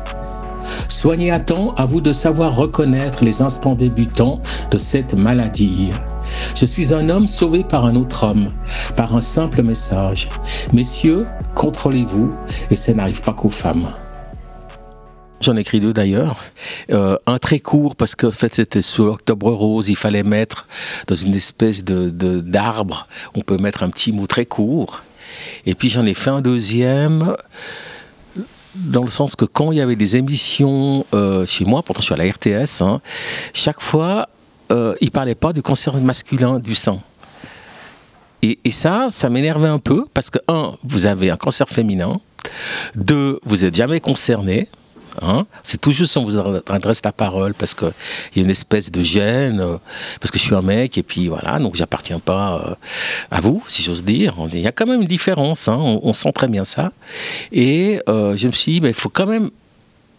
Soignez 0.87 1.31
à 1.31 1.39
temps, 1.39 1.69
à 1.75 1.85
vous 1.85 2.01
de 2.01 2.13
savoir 2.13 2.55
reconnaître 2.55 3.23
les 3.23 3.41
instants 3.41 3.75
débutants 3.75 4.39
de 4.71 4.77
cette 4.77 5.13
maladie. 5.13 5.89
Je 6.55 6.65
suis 6.65 6.93
un 6.93 7.09
homme 7.09 7.27
sauvé 7.27 7.63
par 7.63 7.85
un 7.85 7.95
autre 7.95 8.25
homme, 8.25 8.47
par 8.95 9.15
un 9.15 9.21
simple 9.21 9.61
message. 9.61 10.29
Messieurs, 10.71 11.21
contrôlez-vous, 11.55 12.29
et 12.69 12.75
ça 12.75 12.93
n'arrive 12.93 13.21
pas 13.21 13.33
qu'aux 13.33 13.49
femmes. 13.49 13.87
J'en 15.43 15.57
ai 15.57 15.59
écrit 15.59 15.81
deux 15.81 15.91
d'ailleurs. 15.91 16.41
Euh, 16.89 17.17
un 17.27 17.37
très 17.37 17.59
court 17.59 17.97
parce 17.97 18.15
que 18.15 18.31
fait 18.31 18.55
c'était 18.55 18.81
sur 18.81 19.07
Octobre 19.07 19.51
Rose, 19.51 19.89
il 19.89 19.97
fallait 19.97 20.23
mettre 20.23 20.69
dans 21.07 21.17
une 21.17 21.35
espèce 21.35 21.83
de 21.83 22.39
d'arbre, 22.39 23.09
on 23.35 23.41
peut 23.41 23.57
mettre 23.57 23.83
un 23.83 23.89
petit 23.89 24.13
mot 24.13 24.25
très 24.25 24.45
court. 24.45 25.01
Et 25.65 25.75
puis 25.75 25.89
j'en 25.89 26.05
ai 26.05 26.13
fait 26.13 26.29
un 26.29 26.39
deuxième 26.39 27.35
dans 28.75 29.03
le 29.03 29.09
sens 29.09 29.35
que 29.35 29.43
quand 29.43 29.73
il 29.73 29.79
y 29.79 29.81
avait 29.81 29.97
des 29.97 30.15
émissions 30.15 31.05
euh, 31.13 31.45
chez 31.45 31.65
moi, 31.65 31.83
pourtant 31.83 31.99
je 31.99 32.05
suis 32.05 32.13
à 32.13 32.17
la 32.17 32.31
RTS, 32.31 32.81
hein, 32.81 33.01
chaque 33.53 33.81
fois 33.81 34.29
euh, 34.71 34.95
il 35.01 35.11
parlait 35.11 35.35
pas 35.35 35.51
du 35.51 35.61
cancer 35.61 35.93
masculin 35.97 36.59
du 36.59 36.73
sein. 36.73 37.01
Et, 38.41 38.59
et 38.63 38.71
ça, 38.71 39.07
ça 39.09 39.29
m'énervait 39.29 39.67
un 39.67 39.79
peu 39.79 40.05
parce 40.13 40.29
que 40.29 40.39
un, 40.47 40.77
vous 40.83 41.05
avez 41.05 41.31
un 41.31 41.37
cancer 41.37 41.67
féminin. 41.67 42.21
Deux, 42.95 43.41
vous 43.43 43.65
êtes 43.65 43.75
jamais 43.75 43.99
concerné. 43.99 44.69
Hein. 45.21 45.45
c'est 45.61 45.79
tout 45.79 45.91
juste 45.91 46.17
on 46.17 46.25
vous 46.25 46.37
adresse 46.37 47.01
la 47.03 47.11
parole 47.11 47.53
parce 47.53 47.73
qu'il 47.73 47.91
y 48.35 48.39
a 48.39 48.43
une 48.43 48.49
espèce 48.49 48.91
de 48.91 49.03
gêne, 49.03 49.59
euh, 49.59 49.77
parce 50.19 50.31
que 50.31 50.39
je 50.39 50.43
suis 50.43 50.55
un 50.55 50.61
mec 50.61 50.97
et 50.97 51.03
puis 51.03 51.27
voilà, 51.27 51.59
donc 51.59 51.75
j'appartiens 51.75 52.19
pas 52.19 52.63
euh, 52.65 52.75
à 53.29 53.41
vous, 53.41 53.63
si 53.67 53.83
j'ose 53.83 54.03
dire. 54.03 54.35
Il 54.51 54.59
y 54.59 54.67
a 54.67 54.71
quand 54.71 54.85
même 54.85 55.01
une 55.01 55.07
différence, 55.07 55.67
hein. 55.67 55.77
on, 55.77 56.13
sent 56.13 56.31
très 56.33 56.47
bien 56.47 56.63
ça. 56.63 56.91
Et 57.51 58.01
euh, 58.09 58.35
je 58.37 58.47
me 58.47 58.53
suis 58.53 58.73
dit, 58.73 58.81
mais 58.81 58.89
il 58.89 58.95
faut 58.95 59.09
quand 59.09 59.27
même 59.27 59.49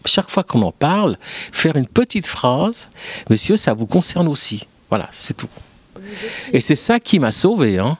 chaque 0.05 0.29
fois 0.29 0.43
qu'on 0.43 0.61
en 0.61 0.71
parle, 0.71 1.17
faire 1.51 1.75
une 1.75 1.87
petite 1.87 2.27
phrase, 2.27 2.89
monsieur, 3.29 3.57
ça 3.57 3.73
vous 3.73 3.87
concerne 3.87 4.27
aussi. 4.27 4.67
Voilà, 4.89 5.09
c'est 5.11 5.35
tout. 5.35 5.49
Et 6.53 6.61
c'est 6.61 6.75
ça 6.75 6.99
qui 6.99 7.19
m'a 7.19 7.31
sauvé. 7.31 7.79
Hein. 7.79 7.97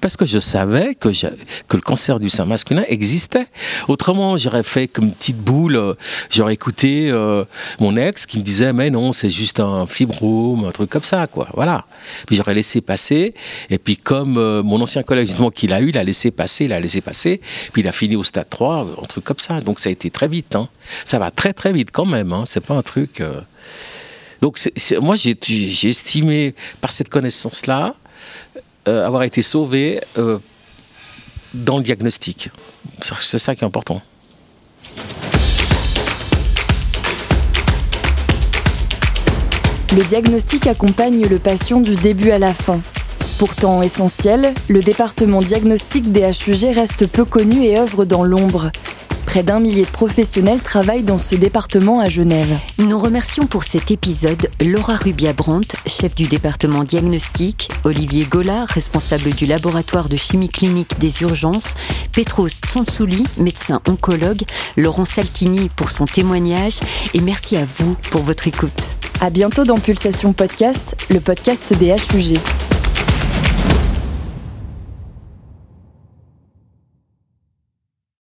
Parce 0.00 0.16
que 0.16 0.24
je 0.24 0.38
savais 0.38 0.94
que, 0.94 1.08
le 1.08 1.80
cancer 1.80 2.20
du 2.20 2.30
sein 2.30 2.44
masculin 2.44 2.84
existait. 2.88 3.46
Autrement, 3.88 4.36
j'aurais 4.38 4.62
fait 4.62 4.88
comme 4.88 5.06
une 5.06 5.14
petite 5.14 5.38
boule, 5.38 5.76
euh, 5.76 5.94
j'aurais 6.30 6.54
écouté 6.54 7.10
euh, 7.10 7.44
mon 7.80 7.96
ex 7.96 8.26
qui 8.26 8.38
me 8.38 8.42
disait 8.42 8.72
mais 8.72 8.90
non, 8.90 9.12
c'est 9.12 9.30
juste 9.30 9.60
un 9.60 9.86
fibrome, 9.86 10.64
un 10.64 10.72
truc 10.72 10.90
comme 10.90 11.04
ça, 11.04 11.26
quoi. 11.26 11.48
Voilà. 11.54 11.86
Puis 12.26 12.36
j'aurais 12.36 12.54
laissé 12.54 12.80
passer. 12.80 13.34
Et 13.70 13.78
puis 13.78 13.96
comme 13.96 14.38
euh, 14.38 14.62
mon 14.62 14.80
ancien 14.80 15.02
collègue 15.02 15.26
justement 15.26 15.50
qu'il 15.50 15.72
a 15.72 15.80
eu, 15.80 15.88
il 15.88 15.98
a 15.98 16.04
laissé 16.04 16.30
passer, 16.30 16.66
il 16.66 16.72
a 16.72 16.80
laissé 16.80 17.00
passer. 17.00 17.40
Puis 17.72 17.82
il 17.82 17.88
a 17.88 17.92
fini 17.92 18.16
au 18.16 18.24
stade 18.24 18.48
3, 18.48 18.86
un 19.02 19.06
truc 19.06 19.24
comme 19.24 19.38
ça. 19.38 19.60
Donc 19.60 19.80
ça 19.80 19.88
a 19.88 19.92
été 19.92 20.10
très 20.10 20.28
vite. 20.28 20.54
Hein. 20.56 20.68
Ça 21.04 21.18
va 21.18 21.30
très 21.30 21.52
très 21.52 21.72
vite 21.72 21.90
quand 21.92 22.06
même. 22.06 22.32
Hein. 22.32 22.44
C'est 22.46 22.64
pas 22.64 22.74
un 22.74 22.82
truc. 22.82 23.22
Donc 24.40 24.58
moi 25.00 25.16
j'ai 25.16 25.88
estimé 25.88 26.54
par 26.80 26.92
cette 26.92 27.08
connaissance-là 27.08 27.94
euh, 28.88 29.06
avoir 29.06 29.22
été 29.22 29.42
sauvé 29.42 30.00
euh, 30.18 30.38
dans 31.54 31.78
le 31.78 31.82
diagnostic. 31.82 32.50
C'est 33.18 33.38
ça 33.38 33.54
qui 33.54 33.62
est 33.62 33.66
important. 33.66 34.02
Le 39.96 40.02
diagnostic 40.08 40.66
accompagne 40.66 41.26
le 41.26 41.38
patient 41.38 41.80
du 41.80 41.94
début 41.94 42.30
à 42.30 42.38
la 42.38 42.52
fin. 42.52 42.80
Pourtant 43.38 43.80
essentiel, 43.82 44.52
le 44.68 44.80
département 44.80 45.40
diagnostic 45.40 46.12
des 46.12 46.22
HUG 46.22 46.74
reste 46.74 47.06
peu 47.06 47.24
connu 47.24 47.64
et 47.64 47.78
œuvre 47.78 48.04
dans 48.04 48.24
l'ombre. 48.24 48.70
Près 49.34 49.42
d'un 49.42 49.58
millier 49.58 49.82
de 49.82 49.90
professionnels 49.90 50.60
travaillent 50.60 51.02
dans 51.02 51.18
ce 51.18 51.34
département 51.34 51.98
à 51.98 52.08
Genève. 52.08 52.56
Nous 52.78 52.96
remercions 52.96 53.48
pour 53.48 53.64
cet 53.64 53.90
épisode 53.90 54.48
Laura 54.64 54.94
Rubia-Brandt, 54.94 55.76
chef 55.88 56.14
du 56.14 56.28
département 56.28 56.84
diagnostic, 56.84 57.68
Olivier 57.82 58.26
Gollard, 58.26 58.68
responsable 58.68 59.30
du 59.30 59.46
laboratoire 59.46 60.08
de 60.08 60.14
chimie 60.14 60.50
clinique 60.50 61.00
des 61.00 61.22
urgences, 61.22 61.74
Petros 62.12 62.46
Tsansouli, 62.48 63.24
médecin 63.36 63.80
oncologue, 63.88 64.42
Laurent 64.76 65.04
Saltini 65.04 65.68
pour 65.68 65.90
son 65.90 66.04
témoignage 66.04 66.78
et 67.12 67.20
merci 67.20 67.56
à 67.56 67.64
vous 67.64 67.96
pour 68.12 68.22
votre 68.22 68.46
écoute. 68.46 68.84
À 69.20 69.30
bientôt 69.30 69.64
dans 69.64 69.78
Pulsation 69.78 70.32
Podcast, 70.32 70.94
le 71.10 71.18
podcast 71.18 71.76
des 71.76 71.96
HUG. 72.14 72.38